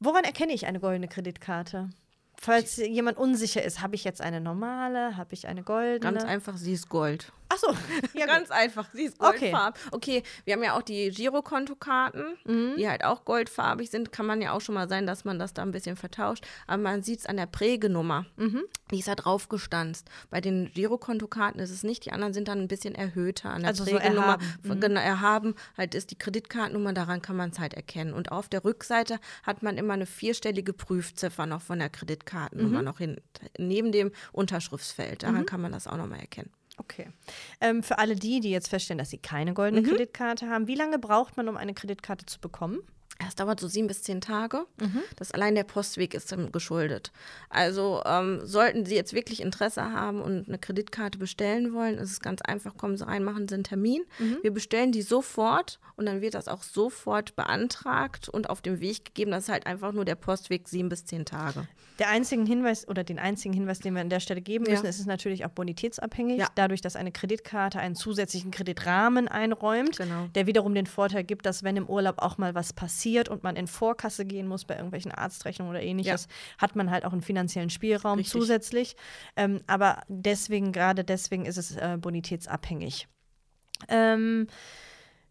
Woran 0.00 0.24
erkenne 0.24 0.52
ich 0.52 0.66
eine 0.66 0.80
goldene 0.80 1.08
Kreditkarte? 1.08 1.90
Falls 2.36 2.78
jemand 2.78 3.18
unsicher 3.18 3.62
ist, 3.62 3.82
habe 3.82 3.94
ich 3.94 4.04
jetzt 4.04 4.22
eine 4.22 4.40
normale, 4.40 5.16
habe 5.16 5.34
ich 5.34 5.46
eine 5.46 5.62
goldene? 5.62 6.00
Ganz 6.00 6.24
einfach, 6.24 6.56
sie 6.56 6.72
ist 6.72 6.88
Gold. 6.88 7.32
Ach 7.52 7.58
so, 7.58 7.74
ja, 8.18 8.26
ganz 8.26 8.50
einfach. 8.50 8.88
Sie 8.92 9.04
ist 9.04 9.18
goldfarb. 9.18 9.76
Okay. 9.90 10.20
okay, 10.20 10.28
wir 10.44 10.54
haben 10.54 10.62
ja 10.62 10.76
auch 10.76 10.82
die 10.82 11.10
Girokontokarten, 11.10 12.36
mhm. 12.44 12.76
die 12.78 12.88
halt 12.88 13.04
auch 13.04 13.24
goldfarbig 13.24 13.90
sind. 13.90 14.12
Kann 14.12 14.24
man 14.24 14.40
ja 14.40 14.52
auch 14.52 14.60
schon 14.60 14.76
mal 14.76 14.88
sein, 14.88 15.04
dass 15.06 15.24
man 15.24 15.38
das 15.40 15.52
da 15.52 15.62
ein 15.62 15.72
bisschen 15.72 15.96
vertauscht. 15.96 16.46
Aber 16.68 16.80
man 16.80 17.02
sieht 17.02 17.20
es 17.20 17.26
an 17.26 17.36
der 17.36 17.46
Prägenummer. 17.46 18.26
Mhm. 18.36 18.62
Die 18.92 19.00
ist 19.00 19.08
da 19.08 19.16
drauf 19.16 19.48
gestanzt. 19.48 20.08
Bei 20.30 20.40
den 20.40 20.70
Girokontokarten 20.72 21.60
ist 21.60 21.70
es 21.70 21.82
nicht. 21.82 22.06
Die 22.06 22.12
anderen 22.12 22.32
sind 22.32 22.46
dann 22.46 22.60
ein 22.60 22.68
bisschen 22.68 22.94
erhöhter 22.94 23.50
an 23.50 23.62
der 23.62 23.70
also 23.70 23.84
Prägenummer. 23.84 24.38
So 24.40 24.46
erhaben. 24.46 24.58
Mhm. 24.62 24.80
Genau, 24.80 25.00
erhaben. 25.00 25.54
Halt 25.76 25.96
ist 25.96 26.12
die 26.12 26.18
Kreditkartennummer, 26.18 26.92
daran 26.92 27.20
kann 27.20 27.36
man 27.36 27.50
es 27.50 27.58
halt 27.58 27.74
erkennen. 27.74 28.14
Und 28.14 28.30
auf 28.30 28.48
der 28.48 28.64
Rückseite 28.64 29.18
hat 29.42 29.64
man 29.64 29.76
immer 29.76 29.94
eine 29.94 30.06
vierstellige 30.06 30.72
Prüfziffer 30.72 31.46
noch 31.46 31.62
von 31.62 31.80
der 31.80 31.90
Kreditkartennummer 31.90 32.78
mhm. 32.78 32.84
noch 32.84 32.98
hin, 32.98 33.20
neben 33.58 33.90
dem 33.90 34.12
Unterschriftsfeld. 34.30 35.24
Daran 35.24 35.40
mhm. 35.40 35.46
kann 35.46 35.60
man 35.60 35.72
das 35.72 35.88
auch 35.88 35.96
nochmal 35.96 36.20
erkennen. 36.20 36.50
Okay. 36.80 37.08
Ähm, 37.60 37.82
für 37.82 37.98
alle 37.98 38.16
die, 38.16 38.40
die 38.40 38.50
jetzt 38.50 38.68
feststellen, 38.68 38.98
dass 38.98 39.10
sie 39.10 39.18
keine 39.18 39.52
goldene 39.52 39.82
mhm. 39.82 39.90
Kreditkarte 39.90 40.48
haben, 40.48 40.66
wie 40.66 40.74
lange 40.74 40.98
braucht 40.98 41.36
man, 41.36 41.48
um 41.48 41.58
eine 41.58 41.74
Kreditkarte 41.74 42.24
zu 42.24 42.40
bekommen? 42.40 42.80
Es 43.26 43.34
dauert 43.34 43.60
so 43.60 43.68
sieben 43.68 43.86
bis 43.86 44.02
zehn 44.02 44.20
Tage. 44.20 44.64
Mhm. 44.80 45.02
Das 45.16 45.32
allein 45.32 45.54
der 45.54 45.64
Postweg 45.64 46.14
ist 46.14 46.32
dann 46.32 46.52
geschuldet. 46.52 47.12
Also 47.48 48.02
ähm, 48.06 48.40
sollten 48.44 48.86
Sie 48.86 48.94
jetzt 48.94 49.12
wirklich 49.12 49.40
Interesse 49.40 49.92
haben 49.92 50.20
und 50.20 50.48
eine 50.48 50.58
Kreditkarte 50.58 51.18
bestellen 51.18 51.72
wollen, 51.74 51.98
ist 51.98 52.10
es 52.10 52.20
ganz 52.20 52.40
einfach, 52.42 52.76
kommen 52.76 52.96
Sie 52.96 53.06
rein, 53.06 53.24
machen 53.24 53.48
Sie 53.48 53.54
einen 53.54 53.64
Termin. 53.64 54.02
Mhm. 54.18 54.38
Wir 54.42 54.52
bestellen 54.52 54.92
die 54.92 55.02
sofort 55.02 55.78
und 55.96 56.06
dann 56.06 56.20
wird 56.20 56.34
das 56.34 56.48
auch 56.48 56.62
sofort 56.62 57.36
beantragt 57.36 58.28
und 58.28 58.48
auf 58.48 58.62
dem 58.62 58.80
Weg 58.80 59.04
gegeben. 59.04 59.30
Das 59.32 59.44
ist 59.44 59.48
halt 59.50 59.66
einfach 59.66 59.92
nur 59.92 60.04
der 60.04 60.14
Postweg 60.14 60.68
sieben 60.68 60.88
bis 60.88 61.04
zehn 61.04 61.24
Tage. 61.24 61.68
Der 61.98 62.08
einzige 62.08 62.42
Hinweis 62.44 62.88
oder 62.88 63.04
den 63.04 63.18
einzigen 63.18 63.52
Hinweis, 63.52 63.80
den 63.80 63.92
wir 63.94 64.00
an 64.00 64.08
der 64.08 64.20
Stelle 64.20 64.40
geben 64.40 64.64
müssen, 64.64 64.84
ja. 64.84 64.88
ist 64.88 65.00
es 65.00 65.04
natürlich 65.04 65.44
auch 65.44 65.50
bonitätsabhängig. 65.50 66.38
Ja. 66.38 66.48
Dadurch, 66.54 66.80
dass 66.80 66.96
eine 66.96 67.12
Kreditkarte 67.12 67.78
einen 67.78 67.94
zusätzlichen 67.94 68.50
Kreditrahmen 68.50 69.28
einräumt, 69.28 69.98
genau. 69.98 70.28
der 70.34 70.46
wiederum 70.46 70.74
den 70.74 70.86
Vorteil 70.86 71.24
gibt, 71.24 71.44
dass 71.44 71.62
wenn 71.62 71.76
im 71.76 71.86
Urlaub 71.86 72.22
auch 72.22 72.38
mal 72.38 72.54
was 72.54 72.72
passiert, 72.72 73.09
passiert 73.10 73.28
und 73.28 73.42
man 73.42 73.56
in 73.56 73.66
Vorkasse 73.66 74.24
gehen 74.24 74.46
muss 74.46 74.64
bei 74.64 74.74
irgendwelchen 74.74 75.12
Arztrechnungen 75.12 75.70
oder 75.70 75.82
ähnliches, 75.82 76.28
ja. 76.28 76.62
hat 76.62 76.76
man 76.76 76.90
halt 76.90 77.04
auch 77.04 77.12
einen 77.12 77.22
finanziellen 77.22 77.70
Spielraum 77.70 78.18
Richtig. 78.18 78.32
zusätzlich. 78.32 78.96
Ähm, 79.36 79.60
aber 79.66 80.02
deswegen, 80.08 80.72
gerade 80.72 81.04
deswegen 81.04 81.44
ist 81.46 81.56
es 81.56 81.76
äh, 81.76 81.98
bonitätsabhängig. 82.00 83.08
Ähm, 83.88 84.46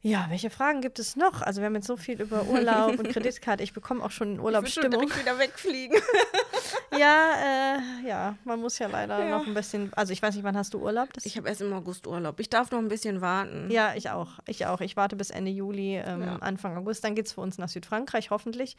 ja, 0.02 0.28
welche 0.30 0.50
Fragen 0.50 0.80
gibt 0.80 0.98
es 0.98 1.18
noch? 1.18 1.42
Also 1.42 1.60
wir 1.60 1.66
haben 1.66 1.76
jetzt 1.76 1.88
so 1.88 1.98
viel 1.98 2.22
über 2.22 2.46
Urlaub 2.46 2.98
und 2.98 3.10
Kreditkarte. 3.12 3.64
Ich 3.64 3.74
bekomme 3.74 4.02
auch 4.02 4.12
schon 4.12 4.40
Urlaubsstimmung. 4.40 5.04
Ich 5.04 5.16
will 5.16 5.22
wieder 5.22 5.38
wegfliegen. 5.38 6.00
ja, 6.98 7.76
äh, 7.76 8.08
ja, 8.08 8.36
man 8.46 8.62
muss 8.62 8.80
ja 8.80 8.88
leider 8.88 9.20
ja. 9.20 9.38
noch 9.38 9.46
ein 9.46 9.54
bisschen. 9.54 9.92
Also 9.94 10.14
ich 10.14 10.22
weiß 10.22 10.36
nicht, 10.36 10.46
wann 10.46 10.56
hast 10.56 10.74
du 10.74 10.80
Urlaub? 10.80 11.12
Das 11.12 11.26
ich 11.26 11.36
habe 11.36 11.50
erst 11.50 11.60
im 11.60 11.74
August 11.74 12.08
Urlaub. 12.08 12.40
Ich 12.40 12.50
darf 12.50 12.72
noch 12.72 12.80
ein 12.80 12.88
bisschen 12.88 13.20
warten. 13.20 13.70
Ja, 13.70 13.94
ich 13.94 14.10
auch. 14.10 14.40
Ich 14.48 14.66
auch. 14.66 14.80
Ich 14.80 14.96
warte 14.96 15.18
bis 15.18 15.32
Ende 15.32 15.52
Juli, 15.52 15.98
ähm, 15.98 16.22
ja. 16.22 16.36
Anfang 16.38 16.78
August. 16.78 17.04
Dann 17.04 17.14
geht 17.14 17.26
es 17.26 17.34
für 17.34 17.42
uns 17.42 17.58
nach 17.58 17.68
Südfrankreich, 17.68 18.30
hoffentlich, 18.30 18.78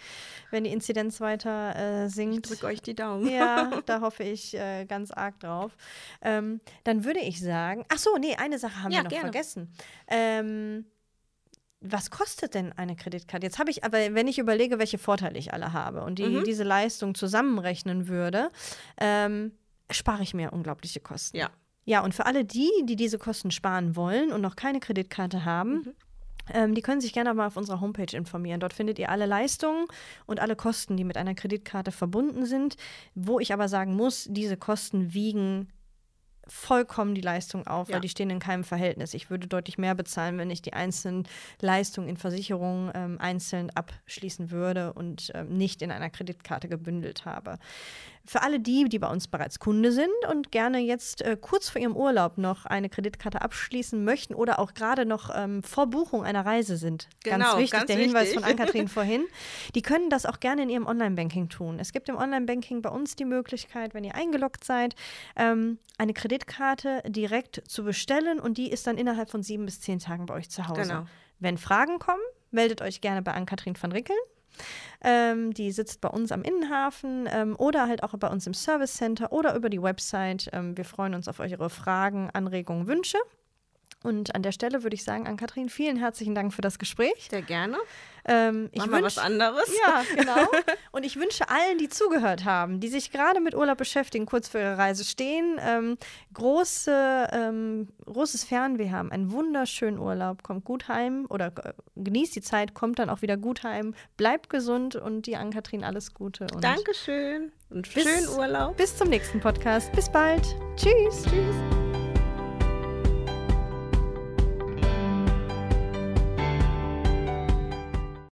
wenn 0.51 0.65
die 0.65 0.73
Inzidenz 0.73 1.21
weiter 1.21 1.77
äh, 1.77 2.09
sinkt. 2.09 2.47
Ich 2.47 2.53
drücke 2.53 2.67
euch 2.67 2.81
die 2.81 2.95
Daumen. 2.95 3.29
Ja, 3.29 3.71
da 3.85 4.01
hoffe 4.01 4.23
ich 4.23 4.55
äh, 4.55 4.87
ganz 4.87 5.11
arg 5.11 5.39
drauf. 5.41 5.77
Ähm, 6.23 6.63
dann 6.85 7.05
würde 7.05 7.21
ich 7.21 7.41
sagen, 7.41 7.85
ach 7.93 7.99
so, 7.99 8.17
nee, 8.17 8.37
eine 8.37 8.59
Sache 8.59 8.83
haben 8.83 8.91
ja, 8.91 9.01
wir 9.01 9.05
noch 9.05 9.11
gerne. 9.11 9.25
vergessen. 9.25 9.75
Ähm, 10.09 10.87
was 11.81 12.11
kostet 12.11 12.55
denn 12.55 12.73
eine 12.73 12.97
Kreditkarte? 12.97 13.47
Jetzt 13.47 13.59
habe 13.59 13.71
ich, 13.71 13.85
aber 13.85 13.99
wenn 14.15 14.29
ich 14.29 14.39
überlege, 14.39 14.79
welche 14.79 14.99
Vorteile 14.99 15.39
ich 15.39 15.53
alle 15.53 15.73
habe 15.73 16.03
und 16.03 16.19
die, 16.19 16.27
mhm. 16.27 16.45
diese 16.45 16.65
Leistung 16.65 17.15
zusammenrechnen 17.15 18.09
würde, 18.09 18.51
ähm, 18.99 19.53
spare 19.91 20.23
ich 20.23 20.35
mir 20.35 20.53
unglaubliche 20.53 21.01
Kosten. 21.01 21.37
Ja. 21.37 21.51
Ja, 21.87 22.05
und 22.05 22.15
für 22.15 22.27
alle 22.27 22.45
die, 22.45 22.71
die 22.85 22.95
diese 22.95 23.19
Kosten 23.19 23.51
sparen 23.51 23.97
wollen 23.97 24.33
und 24.33 24.43
noch 24.43 24.55
keine 24.55 24.81
Kreditkarte 24.81 25.45
haben, 25.45 25.73
mhm. 25.73 25.95
Ähm, 26.53 26.75
die 26.75 26.83
können 26.83 27.01
sich 27.01 27.13
gerne 27.13 27.33
mal 27.35 27.47
auf 27.47 27.57
unserer 27.57 27.81
Homepage 27.81 28.17
informieren. 28.17 28.61
Dort 28.61 28.73
findet 28.73 28.99
ihr 28.99 29.11
alle 29.11 29.27
Leistungen 29.27 29.87
und 30.27 30.41
alle 30.41 30.57
Kosten, 30.57 30.97
die 30.97 31.05
mit 31.05 31.17
einer 31.17 31.35
Kreditkarte 31.35 31.93
verbunden 31.93 32.45
sind. 32.45 32.77
Wo 33.15 33.41
ich 33.41 33.53
aber 33.53 33.69
sagen 33.69 33.95
muss, 33.95 34.27
diese 34.29 34.57
Kosten 34.57 35.15
wiegen 35.15 35.69
vollkommen 36.51 37.15
die 37.15 37.21
Leistung 37.21 37.67
auf, 37.67 37.89
ja. 37.89 37.95
weil 37.95 38.01
die 38.01 38.09
stehen 38.09 38.31
in 38.31 38.41
keinem 38.41 38.65
Verhältnis. 38.65 39.15
Ich 39.15 39.31
würde 39.31 39.47
deutlich 39.47 39.79
mehr 39.79 39.95
bezahlen, 39.95 40.39
wenn 40.39 40.51
ich 40.51 40.63
die 40.63 40.73
einzelnen 40.73 41.27
Leistungen 41.61 42.09
in 42.09 42.17
Versicherungen 42.17 42.91
ähm, 42.95 43.17
einzeln 43.21 43.71
abschließen 43.71 44.51
würde 44.51 44.93
und 44.93 45.31
ähm, 45.35 45.57
nicht 45.57 45.83
in 45.83 45.91
einer 45.91 46.11
Kreditkarte 46.11 46.69
gebündelt 46.69 47.25
habe. 47.25 47.59
Für 48.27 48.43
alle 48.43 48.61
die, 48.61 48.85
die 48.85 48.99
bei 48.99 49.09
uns 49.09 49.29
bereits 49.29 49.59
Kunde 49.59 49.93
sind 49.93 50.11
und 50.31 50.53
gerne 50.53 50.79
jetzt 50.79 51.23
äh, 51.23 51.37
kurz 51.41 51.69
vor 51.69 51.81
ihrem 51.81 51.97
Urlaub 51.97 52.39
noch 52.39 52.67
eine 52.67 52.89
Kreditkarte 52.89 53.41
abschließen 53.43 54.05
möchten 54.05 54.35
oder 54.35 54.59
auch 54.59 54.75
gerade 54.75 55.07
noch 55.07 55.31
ähm, 55.35 55.63
vor 55.63 55.87
Buchung 55.87 56.25
einer 56.25 56.45
Reise 56.45 56.77
sind. 56.77 57.09
Genau, 57.25 57.39
ganz 57.39 57.57
wichtig, 57.57 57.71
ganz 57.73 57.87
der 57.87 57.97
wichtig. 57.97 58.13
Hinweis 58.13 58.35
von 58.35 58.45
Ann-Kathrin 58.45 58.89
vorhin. 58.89 59.25
Die 59.75 59.83
können 59.83 60.11
das 60.11 60.27
auch 60.27 60.41
gerne 60.41 60.63
in 60.63 60.71
ihrem 60.71 60.87
Online-Banking 60.87 61.49
tun. 61.49 61.79
Es 61.79 61.93
gibt 61.93 62.09
im 62.09 62.17
Online-Banking 62.17 62.83
bei 62.83 62.91
uns 62.91 63.17
die 63.17 63.25
Möglichkeit, 63.25 63.95
wenn 63.95 64.05
ihr 64.05 64.15
eingeloggt 64.15 64.65
seid, 64.65 64.95
ähm, 65.37 65.79
eine 65.99 66.13
Kreditkarte 66.15 67.03
direkt 67.07 67.63
zu 67.69 67.85
bestellen 67.85 68.39
und 68.41 68.59
die 68.59 68.71
ist 68.71 68.87
dann 68.87 68.99
innerhalb 68.99 69.31
von 69.31 69.43
sieben 69.43 69.65
bis 69.65 69.81
zehn 69.81 69.99
Tagen 69.99 70.27
bei 70.27 70.35
euch 70.35 70.51
zu 70.51 70.69
Hause. 70.69 70.83
Genau. 70.83 71.07
Wenn 71.39 71.59
Fragen 71.59 71.99
kommen, 71.99 72.23
meldet 72.51 72.83
euch 72.83 73.01
gerne 73.01 73.23
bei 73.23 73.33
Ann-Kathrin 73.33 73.75
van 73.81 73.93
Rickeln. 73.93 74.19
Ähm, 75.03 75.55
die 75.55 75.73
sitzt 75.73 76.01
bei 76.01 76.09
uns 76.09 76.31
am 76.33 76.43
Innenhafen 76.43 77.29
ähm, 77.33 77.57
oder 77.57 77.89
halt 77.89 78.03
auch 78.03 78.15
bei 78.19 78.29
uns 78.29 78.47
im 78.47 78.55
Service 78.55 78.95
Center 78.95 79.33
oder 79.33 79.55
über 79.55 79.71
die 79.71 79.83
Website. 79.83 80.51
Ähm, 80.53 80.77
wir 80.77 80.85
freuen 80.85 81.15
uns 81.15 81.29
auf 81.29 81.41
eure 81.41 81.71
Fragen, 81.71 82.31
Anregungen, 82.33 82.87
Wünsche. 82.87 83.19
Und 84.03 84.35
an 84.35 84.43
der 84.43 84.53
Stelle 84.53 84.83
würde 84.83 84.95
ich 84.95 85.05
sagen, 85.05 85.27
an 85.27 85.37
Kathrin, 85.37 85.69
vielen 85.69 85.97
herzlichen 85.97 86.35
Dank 86.35 86.55
für 86.55 86.63
das 86.63 86.79
Gespräch. 86.79 87.29
Sehr 87.31 87.43
gerne. 87.43 87.77
Ähm, 88.25 88.69
ich 88.73 88.85
Mach 88.87 89.03
was 89.03 89.19
anderes. 89.19 89.71
Ja, 89.87 90.03
genau. 90.17 90.47
Und 90.93 91.05
ich 91.05 91.17
wünsche 91.17 91.49
allen, 91.49 91.79
die 91.79 91.89
zugehört 91.89 92.45
haben, 92.45 92.81
die 92.81 92.89
sich 92.89 93.11
gerade 93.11 93.41
mit 93.41 93.55
Urlaub 93.55 93.79
beschäftigen, 93.79 94.27
kurz 94.27 94.49
vor 94.49 94.61
ihrer 94.61 94.79
Reise 94.79 95.05
stehen, 95.05 95.59
ähm, 95.61 95.97
große, 96.35 97.29
ähm, 97.33 97.89
großes 98.07 98.45
Fernweh 98.45 98.91
haben, 98.91 99.13
einen 99.13 99.33
wunderschönen 99.33 99.99
Urlaub, 99.99 100.43
kommt 100.43 100.65
gut 100.65 100.89
heim 100.89 101.27
oder 101.29 101.53
äh, 101.63 101.73
genießt 101.97 102.37
die 102.37 102.43
Zeit, 102.43 102.75
kommt 102.75 102.99
dann 102.99 103.11
auch 103.11 103.23
wieder 103.23 103.37
gut 103.37 103.63
heim, 103.65 103.95
bleibt 104.17 104.51
gesund 104.51 104.97
und 104.97 105.27
die 105.27 105.37
Ann-Kathrin 105.37 105.85
alles 105.85 106.15
Gute. 106.15 106.47
Und 106.55 106.63
Dankeschön 106.65 107.53
und 107.71 107.93
bis, 107.93 108.05
schönen 108.05 108.29
Urlaub. 108.29 108.77
Bis 108.77 108.97
zum 108.97 109.09
nächsten 109.09 109.41
Podcast. 109.41 109.93
Bis 109.93 110.11
bald. 110.11 110.45
Tschüss. 110.77 111.25
Tschüss. 111.25 111.80